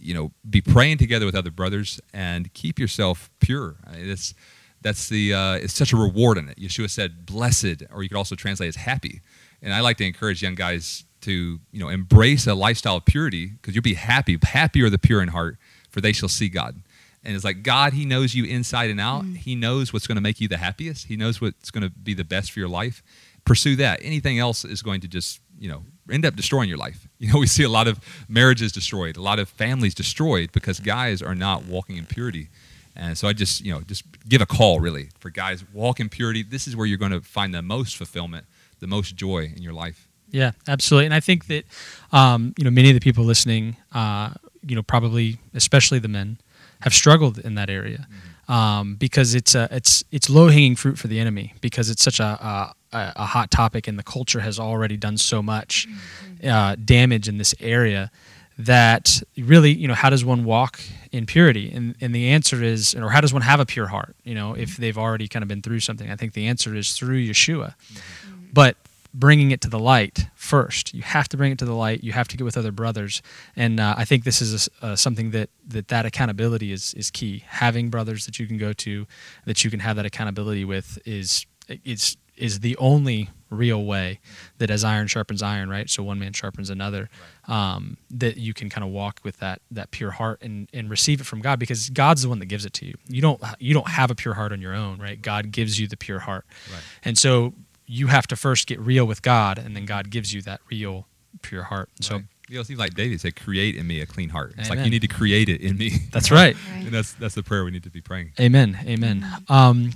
you 0.00 0.14
know, 0.14 0.32
be 0.48 0.60
praying 0.60 0.98
together 0.98 1.26
with 1.26 1.34
other 1.34 1.50
brothers 1.50 2.00
and 2.12 2.52
keep 2.54 2.78
yourself 2.78 3.30
pure. 3.40 3.76
I 3.86 3.96
mean, 3.96 4.10
it's, 4.10 4.34
that's 4.80 5.08
the, 5.08 5.34
uh, 5.34 5.54
it's 5.54 5.74
such 5.74 5.92
a 5.92 5.96
reward 5.96 6.38
in 6.38 6.48
it. 6.48 6.58
Yeshua 6.58 6.88
said, 6.88 7.26
blessed, 7.26 7.82
or 7.92 8.02
you 8.02 8.08
could 8.08 8.18
also 8.18 8.34
translate 8.34 8.68
as 8.68 8.76
happy. 8.76 9.20
And 9.60 9.74
I 9.74 9.80
like 9.80 9.96
to 9.98 10.06
encourage 10.06 10.42
young 10.42 10.54
guys 10.54 11.04
to, 11.22 11.58
you 11.72 11.80
know, 11.80 11.88
embrace 11.88 12.46
a 12.46 12.54
lifestyle 12.54 12.96
of 12.96 13.04
purity 13.04 13.46
because 13.46 13.74
you'll 13.74 13.82
be 13.82 13.94
happy. 13.94 14.36
Are 14.36 14.90
the 14.90 14.98
pure 14.98 15.20
in 15.20 15.28
heart, 15.28 15.58
for 15.90 16.00
they 16.00 16.12
shall 16.12 16.28
see 16.28 16.48
God. 16.48 16.80
And 17.24 17.34
it's 17.34 17.44
like 17.44 17.62
God, 17.62 17.92
He 17.92 18.04
knows 18.04 18.34
you 18.34 18.44
inside 18.44 18.90
and 18.90 19.00
out. 19.00 19.24
Mm. 19.24 19.36
He 19.36 19.54
knows 19.54 19.92
what's 19.92 20.06
going 20.06 20.16
to 20.16 20.22
make 20.22 20.40
you 20.40 20.48
the 20.48 20.58
happiest. 20.58 21.06
He 21.06 21.16
knows 21.16 21.40
what's 21.40 21.70
going 21.70 21.82
to 21.82 21.90
be 21.90 22.14
the 22.14 22.24
best 22.24 22.52
for 22.52 22.60
your 22.60 22.68
life. 22.68 23.02
Pursue 23.44 23.76
that. 23.76 24.00
Anything 24.02 24.38
else 24.38 24.64
is 24.64 24.82
going 24.82 25.00
to 25.00 25.08
just, 25.08 25.40
you 25.58 25.68
know, 25.68 25.84
end 26.10 26.24
up 26.24 26.36
destroying 26.36 26.68
your 26.68 26.78
life. 26.78 27.06
You 27.20 27.32
know, 27.32 27.40
we 27.40 27.48
see 27.48 27.64
a 27.64 27.68
lot 27.68 27.88
of 27.88 27.98
marriages 28.28 28.70
destroyed, 28.70 29.16
a 29.16 29.20
lot 29.20 29.40
of 29.40 29.48
families 29.48 29.92
destroyed 29.92 30.52
because 30.52 30.78
guys 30.78 31.20
are 31.20 31.34
not 31.34 31.64
walking 31.64 31.96
in 31.96 32.06
purity. 32.06 32.48
And 32.94 33.18
so 33.18 33.26
I 33.26 33.32
just, 33.32 33.60
you 33.60 33.72
know, 33.72 33.80
just 33.80 34.04
give 34.28 34.40
a 34.40 34.46
call 34.46 34.78
really 34.78 35.08
for 35.18 35.28
guys, 35.28 35.64
walk 35.72 35.98
in 35.98 36.08
purity. 36.08 36.44
This 36.44 36.68
is 36.68 36.76
where 36.76 36.86
you're 36.86 36.96
going 36.96 37.10
to 37.10 37.20
find 37.20 37.52
the 37.52 37.60
most 37.60 37.96
fulfillment, 37.96 38.46
the 38.78 38.86
most 38.86 39.16
joy 39.16 39.52
in 39.54 39.62
your 39.62 39.72
life. 39.72 40.08
Yeah, 40.30 40.52
absolutely. 40.66 41.06
And 41.06 41.14
I 41.14 41.20
think 41.20 41.46
that, 41.46 41.64
um, 42.12 42.54
you 42.58 42.64
know, 42.64 42.70
many 42.70 42.90
of 42.90 42.94
the 42.94 43.00
people 43.00 43.24
listening, 43.24 43.76
uh, 43.92 44.30
you 44.66 44.76
know, 44.76 44.82
probably, 44.82 45.38
especially 45.54 45.98
the 45.98 46.08
men, 46.08 46.38
have 46.80 46.94
struggled 46.94 47.38
in 47.38 47.54
that 47.54 47.70
area. 47.70 48.06
Mm-hmm. 48.08 48.52
Um, 48.52 48.94
because 48.94 49.34
it's 49.34 49.54
a, 49.54 49.68
it's 49.70 50.02
it's 50.10 50.30
low 50.30 50.48
hanging 50.48 50.74
fruit 50.74 50.98
for 50.98 51.06
the 51.06 51.20
enemy 51.20 51.52
because 51.60 51.90
it's 51.90 52.02
such 52.02 52.18
a, 52.18 52.24
a 52.24 52.74
a, 52.92 53.26
hot 53.26 53.50
topic, 53.50 53.86
and 53.86 53.98
the 53.98 54.02
culture 54.02 54.40
has 54.40 54.58
already 54.58 54.96
done 54.96 55.18
so 55.18 55.42
much 55.42 55.86
mm-hmm. 55.86 56.48
uh, 56.48 56.76
damage 56.76 57.28
in 57.28 57.38
this 57.38 57.54
area 57.60 58.10
that 58.58 59.22
really, 59.36 59.72
you 59.72 59.86
know, 59.86 59.94
how 59.94 60.10
does 60.10 60.24
one 60.24 60.44
walk 60.44 60.80
in 61.12 61.26
purity? 61.26 61.70
And, 61.70 61.94
and 62.00 62.14
the 62.14 62.28
answer 62.30 62.62
is, 62.62 62.94
or 62.94 63.10
how 63.10 63.20
does 63.20 63.32
one 63.32 63.42
have 63.42 63.60
a 63.60 63.66
pure 63.66 63.86
heart? 63.86 64.16
You 64.24 64.34
know, 64.34 64.54
if 64.54 64.70
mm-hmm. 64.70 64.82
they've 64.82 64.98
already 64.98 65.28
kind 65.28 65.42
of 65.42 65.48
been 65.48 65.62
through 65.62 65.80
something, 65.80 66.10
I 66.10 66.16
think 66.16 66.32
the 66.32 66.46
answer 66.46 66.74
is 66.74 66.92
through 66.92 67.24
Yeshua. 67.24 67.74
Mm-hmm. 67.76 68.34
But 68.52 68.76
bringing 69.14 69.50
it 69.50 69.60
to 69.62 69.68
the 69.68 69.78
light 69.78 70.26
first. 70.34 70.94
You 70.94 71.02
have 71.02 71.28
to 71.28 71.36
bring 71.36 71.52
it 71.52 71.58
to 71.58 71.64
the 71.64 71.74
light. 71.74 72.04
You 72.04 72.12
have 72.12 72.28
to 72.28 72.36
get 72.36 72.44
with 72.44 72.56
other 72.56 72.72
brothers, 72.72 73.22
and 73.56 73.80
uh, 73.80 73.94
I 73.96 74.04
think 74.04 74.24
this 74.24 74.40
is 74.40 74.68
a, 74.82 74.86
uh, 74.86 74.96
something 74.96 75.30
that, 75.32 75.50
that 75.66 75.88
that 75.88 76.06
accountability 76.06 76.72
is 76.72 76.94
is 76.94 77.10
key. 77.10 77.44
Having 77.46 77.90
brothers 77.90 78.26
that 78.26 78.38
you 78.38 78.46
can 78.46 78.58
go 78.58 78.72
to, 78.72 79.06
that 79.46 79.64
you 79.64 79.70
can 79.70 79.80
have 79.80 79.96
that 79.96 80.06
accountability 80.06 80.64
with, 80.64 80.98
is 81.04 81.46
is 81.84 82.16
is 82.36 82.60
the 82.60 82.76
only 82.76 83.30
real 83.50 83.84
way 83.84 84.20
that 84.58 84.70
as 84.70 84.84
iron 84.84 85.06
sharpens 85.06 85.42
iron, 85.42 85.68
right? 85.68 85.88
So 85.88 86.02
one 86.02 86.18
man 86.18 86.32
sharpens 86.32 86.70
another. 86.70 87.08
Right. 87.48 87.74
Um, 87.74 87.96
that 88.10 88.36
you 88.36 88.52
can 88.52 88.68
kind 88.68 88.84
of 88.84 88.90
walk 88.90 89.20
with 89.24 89.38
that 89.38 89.62
that 89.70 89.90
pure 89.90 90.10
heart 90.10 90.42
and, 90.42 90.68
and 90.72 90.90
receive 90.90 91.20
it 91.20 91.24
from 91.24 91.40
God 91.40 91.58
because 91.58 91.88
God's 91.90 92.22
the 92.22 92.28
one 92.28 92.40
that 92.40 92.46
gives 92.46 92.66
it 92.66 92.74
to 92.74 92.86
you. 92.86 92.94
You 93.08 93.22
don't 93.22 93.42
you 93.58 93.74
don't 93.74 93.88
have 93.88 94.10
a 94.10 94.14
pure 94.14 94.34
heart 94.34 94.52
on 94.52 94.60
your 94.60 94.74
own, 94.74 94.98
right? 94.98 95.20
God 95.20 95.50
gives 95.50 95.80
you 95.80 95.88
the 95.88 95.96
pure 95.96 96.18
heart, 96.20 96.44
right. 96.70 96.82
and 97.04 97.16
so 97.16 97.54
you 97.88 98.06
have 98.08 98.26
to 98.28 98.36
first 98.36 98.66
get 98.66 98.78
real 98.78 99.06
with 99.06 99.22
God, 99.22 99.58
and 99.58 99.74
then 99.74 99.86
God 99.86 100.10
gives 100.10 100.32
you 100.32 100.42
that 100.42 100.60
real 100.70 101.06
pure 101.42 101.64
heart. 101.64 101.90
So. 102.00 102.16
Right. 102.16 102.24
You 102.50 102.54
know, 102.54 102.60
it 102.62 102.66
seems 102.66 102.78
like 102.78 102.94
David 102.94 103.20
said, 103.20 103.36
"Create 103.36 103.76
in 103.76 103.86
me 103.86 104.00
a 104.00 104.06
clean 104.06 104.30
heart." 104.30 104.54
It's 104.56 104.68
Amen. 104.68 104.78
like 104.78 104.84
you 104.86 104.90
need 104.90 105.02
to 105.02 105.08
create 105.08 105.50
it 105.50 105.60
in 105.60 105.76
me. 105.76 105.90
That's 106.12 106.30
right. 106.30 106.56
right. 106.72 106.86
And 106.86 106.94
that's 106.94 107.12
that's 107.12 107.34
the 107.34 107.42
prayer 107.42 107.62
we 107.62 107.70
need 107.72 107.82
to 107.82 107.90
be 107.90 108.00
praying. 108.00 108.32
Amen. 108.40 108.78
Amen. 108.86 109.26
Um, 109.50 109.90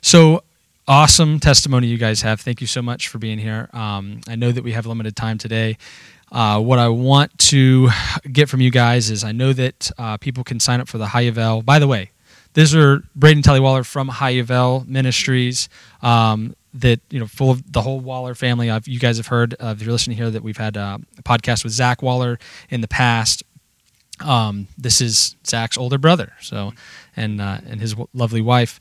so 0.00 0.42
awesome 0.88 1.38
testimony 1.38 1.88
you 1.88 1.98
guys 1.98 2.22
have. 2.22 2.40
Thank 2.40 2.62
you 2.62 2.66
so 2.66 2.80
much 2.80 3.08
for 3.08 3.18
being 3.18 3.38
here. 3.38 3.68
Um, 3.74 4.22
I 4.26 4.34
know 4.34 4.50
that 4.50 4.64
we 4.64 4.72
have 4.72 4.86
limited 4.86 5.14
time 5.14 5.36
today. 5.36 5.76
Uh, 6.32 6.60
what 6.60 6.78
I 6.78 6.88
want 6.88 7.36
to 7.38 7.90
get 8.32 8.48
from 8.48 8.60
you 8.60 8.70
guys 8.70 9.10
is 9.10 9.22
I 9.22 9.32
know 9.32 9.52
that 9.52 9.90
uh, 9.98 10.16
people 10.16 10.42
can 10.42 10.58
sign 10.58 10.80
up 10.80 10.88
for 10.88 10.96
the 10.96 11.08
High 11.08 11.24
HaYovel. 11.24 11.64
By 11.64 11.78
the 11.78 11.86
way, 11.86 12.12
these 12.54 12.74
are 12.74 13.02
Braden 13.14 13.42
Waller 13.62 13.84
from 13.84 14.08
High 14.08 14.34
HaYovel 14.34 14.86
Ministries. 14.88 15.68
Um, 16.02 16.54
that 16.74 17.00
you 17.10 17.18
know, 17.18 17.26
full 17.26 17.50
of 17.50 17.72
the 17.72 17.82
whole 17.82 18.00
Waller 18.00 18.34
family. 18.34 18.70
I've, 18.70 18.86
you 18.86 18.98
guys 18.98 19.16
have 19.16 19.28
heard 19.28 19.54
uh, 19.60 19.74
if 19.76 19.82
you're 19.82 19.92
listening 19.92 20.16
here 20.16 20.30
that 20.30 20.42
we've 20.42 20.56
had 20.56 20.76
uh, 20.76 20.98
a 21.18 21.22
podcast 21.22 21.64
with 21.64 21.72
Zach 21.72 22.02
Waller 22.02 22.38
in 22.68 22.80
the 22.80 22.88
past. 22.88 23.42
Um, 24.24 24.68
this 24.76 25.00
is 25.00 25.36
Zach's 25.46 25.78
older 25.78 25.98
brother, 25.98 26.34
so 26.40 26.72
and 27.16 27.40
uh, 27.40 27.58
and 27.66 27.80
his 27.80 27.92
w- 27.92 28.08
lovely 28.12 28.42
wife. 28.42 28.78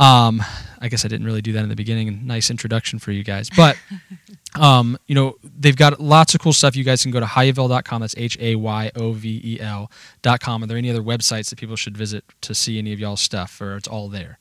Um, 0.00 0.42
I 0.80 0.88
guess 0.88 1.04
I 1.04 1.08
didn't 1.08 1.26
really 1.26 1.42
do 1.42 1.52
that 1.52 1.62
in 1.62 1.68
the 1.68 1.76
beginning. 1.76 2.26
Nice 2.26 2.50
introduction 2.50 2.98
for 2.98 3.12
you 3.12 3.22
guys. 3.22 3.50
But, 3.54 3.76
um, 4.58 4.96
you 5.06 5.14
know, 5.14 5.36
they've 5.42 5.76
got 5.76 6.00
lots 6.00 6.34
of 6.34 6.40
cool 6.40 6.54
stuff. 6.54 6.74
You 6.74 6.84
guys 6.84 7.02
can 7.02 7.10
go 7.10 7.20
to 7.20 7.26
hayovel.com. 7.26 8.00
That's 8.00 8.14
H 8.16 8.38
A 8.40 8.56
Y 8.56 8.90
O 8.96 9.12
V 9.12 9.40
E 9.44 9.60
L.com. 9.60 10.62
Are 10.62 10.66
there 10.66 10.78
any 10.78 10.88
other 10.88 11.02
websites 11.02 11.50
that 11.50 11.58
people 11.58 11.76
should 11.76 11.98
visit 11.98 12.24
to 12.40 12.54
see 12.54 12.78
any 12.78 12.94
of 12.94 12.98
y'all's 12.98 13.20
stuff, 13.20 13.60
or 13.60 13.76
it's 13.76 13.88
all 13.88 14.08
there? 14.08 14.38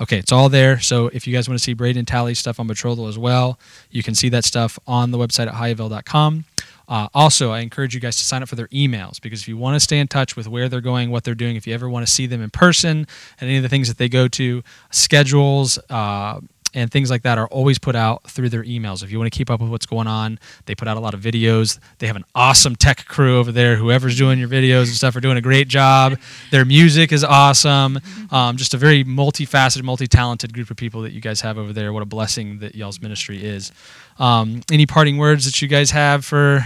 Okay, 0.00 0.18
it's 0.18 0.32
all 0.32 0.48
there. 0.48 0.80
So 0.80 1.08
if 1.08 1.26
you 1.26 1.34
guys 1.34 1.46
want 1.46 1.58
to 1.58 1.62
see 1.62 1.74
Braden 1.74 2.06
Talley's 2.06 2.38
stuff 2.38 2.58
on 2.58 2.66
Betrothal 2.66 3.06
as 3.06 3.18
well, 3.18 3.58
you 3.90 4.02
can 4.02 4.14
see 4.14 4.30
that 4.30 4.44
stuff 4.44 4.78
on 4.86 5.10
the 5.10 5.18
website 5.18 5.46
at 5.46 5.54
hayovel.com. 5.54 6.44
Uh, 6.88 7.08
also, 7.14 7.52
I 7.52 7.60
encourage 7.60 7.94
you 7.94 8.00
guys 8.00 8.16
to 8.16 8.24
sign 8.24 8.42
up 8.42 8.48
for 8.48 8.56
their 8.56 8.66
emails 8.68 9.20
because 9.20 9.42
if 9.42 9.48
you 9.48 9.56
want 9.56 9.76
to 9.76 9.80
stay 9.80 10.00
in 10.00 10.08
touch 10.08 10.36
with 10.36 10.48
where 10.48 10.68
they're 10.68 10.80
going, 10.80 11.10
what 11.10 11.22
they're 11.22 11.36
doing, 11.36 11.54
if 11.54 11.66
you 11.66 11.74
ever 11.74 11.88
want 11.88 12.04
to 12.04 12.12
see 12.12 12.26
them 12.26 12.42
in 12.42 12.50
person 12.50 13.06
and 13.40 13.48
any 13.48 13.58
of 13.58 13.62
the 13.62 13.68
things 13.68 13.88
that 13.88 13.98
they 13.98 14.08
go 14.08 14.26
to, 14.26 14.64
schedules, 14.90 15.78
uh, 15.90 16.40
and 16.74 16.90
things 16.90 17.10
like 17.10 17.22
that 17.22 17.38
are 17.38 17.48
always 17.48 17.78
put 17.78 17.96
out 17.96 18.28
through 18.30 18.48
their 18.48 18.62
emails. 18.64 19.02
If 19.02 19.10
you 19.10 19.18
want 19.18 19.32
to 19.32 19.36
keep 19.36 19.50
up 19.50 19.60
with 19.60 19.70
what's 19.70 19.86
going 19.86 20.06
on, 20.06 20.38
they 20.66 20.74
put 20.74 20.88
out 20.88 20.96
a 20.96 21.00
lot 21.00 21.14
of 21.14 21.20
videos. 21.20 21.78
They 21.98 22.06
have 22.06 22.16
an 22.16 22.24
awesome 22.34 22.76
tech 22.76 23.06
crew 23.06 23.38
over 23.38 23.52
there. 23.52 23.76
Whoever's 23.76 24.16
doing 24.16 24.38
your 24.38 24.48
videos 24.48 24.84
and 24.84 24.94
stuff 24.94 25.16
are 25.16 25.20
doing 25.20 25.36
a 25.36 25.40
great 25.40 25.68
job. 25.68 26.18
Their 26.50 26.64
music 26.64 27.12
is 27.12 27.24
awesome. 27.24 27.98
Um, 28.30 28.56
just 28.56 28.74
a 28.74 28.78
very 28.78 29.04
multifaceted, 29.04 29.82
multi-talented 29.82 30.52
group 30.52 30.70
of 30.70 30.76
people 30.76 31.02
that 31.02 31.12
you 31.12 31.20
guys 31.20 31.40
have 31.40 31.58
over 31.58 31.72
there. 31.72 31.92
What 31.92 32.02
a 32.02 32.06
blessing 32.06 32.60
that 32.60 32.74
y'all's 32.74 33.00
ministry 33.00 33.44
is. 33.44 33.72
Um, 34.18 34.62
any 34.70 34.86
parting 34.86 35.18
words 35.18 35.44
that 35.46 35.60
you 35.62 35.68
guys 35.68 35.90
have 35.90 36.24
for 36.24 36.64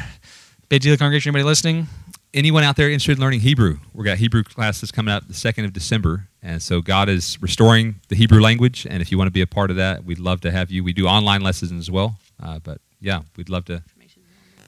Beit 0.69 0.83
Tehillah 0.83 0.99
congregation? 0.99 1.31
Anybody 1.31 1.45
listening? 1.45 1.89
Anyone 2.35 2.65
out 2.65 2.75
there 2.75 2.91
interested 2.91 3.13
in 3.13 3.21
learning 3.21 3.41
Hebrew? 3.41 3.79
We've 3.93 4.05
got 4.05 4.19
Hebrew 4.19 4.43
classes 4.43 4.91
coming 4.91 5.15
up 5.15 5.29
the 5.29 5.35
2nd 5.35 5.67
of 5.67 5.73
December. 5.73 6.27
And 6.43 6.61
so 6.61 6.81
God 6.81 7.09
is 7.09 7.41
restoring 7.41 8.01
the 8.09 8.17
Hebrew 8.17 8.41
language. 8.41 8.89
And 8.91 9.01
if 9.01 9.13
you 9.13 9.19
want 9.19 9.29
to 9.29 9.33
be 9.33 9.41
a 9.41 9.47
part 9.47 9.71
of 9.71 9.77
that, 9.77 10.05
we'd 10.05 10.19
love 10.19 10.41
to 10.41 10.51
have 10.51 10.69
you. 10.69 10.83
We 10.83 10.93
do 10.93 11.07
online 11.07 11.43
lessons 11.43 11.71
as 11.71 11.93
well. 11.93 12.19
Uh, 12.43 12.59
but 12.59 12.81
yeah, 13.01 13.21
we'd 13.37 13.49
love 13.49 13.67
to. 13.67 13.85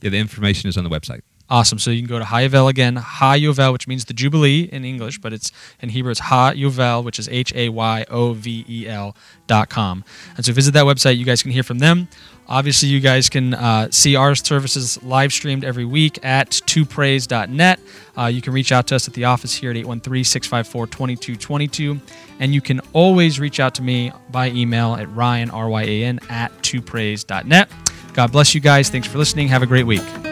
Yeah, 0.00 0.10
the 0.10 0.18
information 0.18 0.68
is 0.68 0.76
on 0.76 0.84
the 0.84 0.90
website. 0.90 1.22
Awesome. 1.50 1.80
So 1.80 1.90
you 1.90 2.00
can 2.00 2.08
go 2.08 2.20
to 2.20 2.24
HaYovel 2.24 2.68
again, 2.68 2.96
Ha 2.96 3.36
which 3.72 3.88
means 3.88 4.04
the 4.04 4.14
Jubilee 4.14 4.68
in 4.70 4.84
English, 4.84 5.18
but 5.18 5.32
it's 5.32 5.50
in 5.80 5.88
Hebrew 5.88 6.12
it's 6.12 6.20
Ha 6.20 6.52
Yovel, 6.52 7.04
which 7.04 7.18
is 7.18 7.28
H 7.28 7.52
A 7.54 7.68
Y 7.68 8.04
O 8.10 8.32
V 8.32 8.64
E 8.68 8.88
L 8.88 9.16
dot 9.48 9.68
com. 9.68 10.04
And 10.36 10.44
so 10.44 10.52
visit 10.52 10.72
that 10.74 10.84
website. 10.84 11.18
You 11.18 11.24
guys 11.24 11.42
can 11.42 11.50
hear 11.50 11.62
from 11.64 11.78
them. 11.78 12.08
Obviously, 12.48 12.88
you 12.88 13.00
guys 13.00 13.28
can 13.28 13.54
uh, 13.54 13.88
see 13.90 14.14
our 14.14 14.34
services 14.34 15.02
live 15.02 15.32
streamed 15.32 15.64
every 15.64 15.84
week 15.84 16.24
at 16.24 16.50
twopraise.net. 16.50 17.80
Uh, 18.16 18.26
you 18.26 18.40
can 18.40 18.52
reach 18.52 18.72
out 18.72 18.86
to 18.88 18.96
us 18.96 19.08
at 19.08 19.14
the 19.14 19.24
office 19.24 19.54
here 19.54 19.70
at 19.70 19.76
813 19.76 20.24
654 20.24 20.86
2222. 20.86 22.00
And 22.38 22.54
you 22.54 22.60
can 22.60 22.80
always 22.92 23.40
reach 23.40 23.60
out 23.60 23.74
to 23.76 23.82
me 23.82 24.12
by 24.30 24.50
email 24.50 24.94
at 24.94 25.12
ryan, 25.14 25.50
R 25.50 25.68
Y 25.68 25.82
A 25.82 26.04
N, 26.04 26.20
at 26.28 26.52
twopraise.net. 26.62 27.68
God 28.12 28.32
bless 28.32 28.54
you 28.54 28.60
guys. 28.60 28.88
Thanks 28.90 29.08
for 29.08 29.18
listening. 29.18 29.48
Have 29.48 29.62
a 29.62 29.66
great 29.66 29.86
week. 29.86 30.25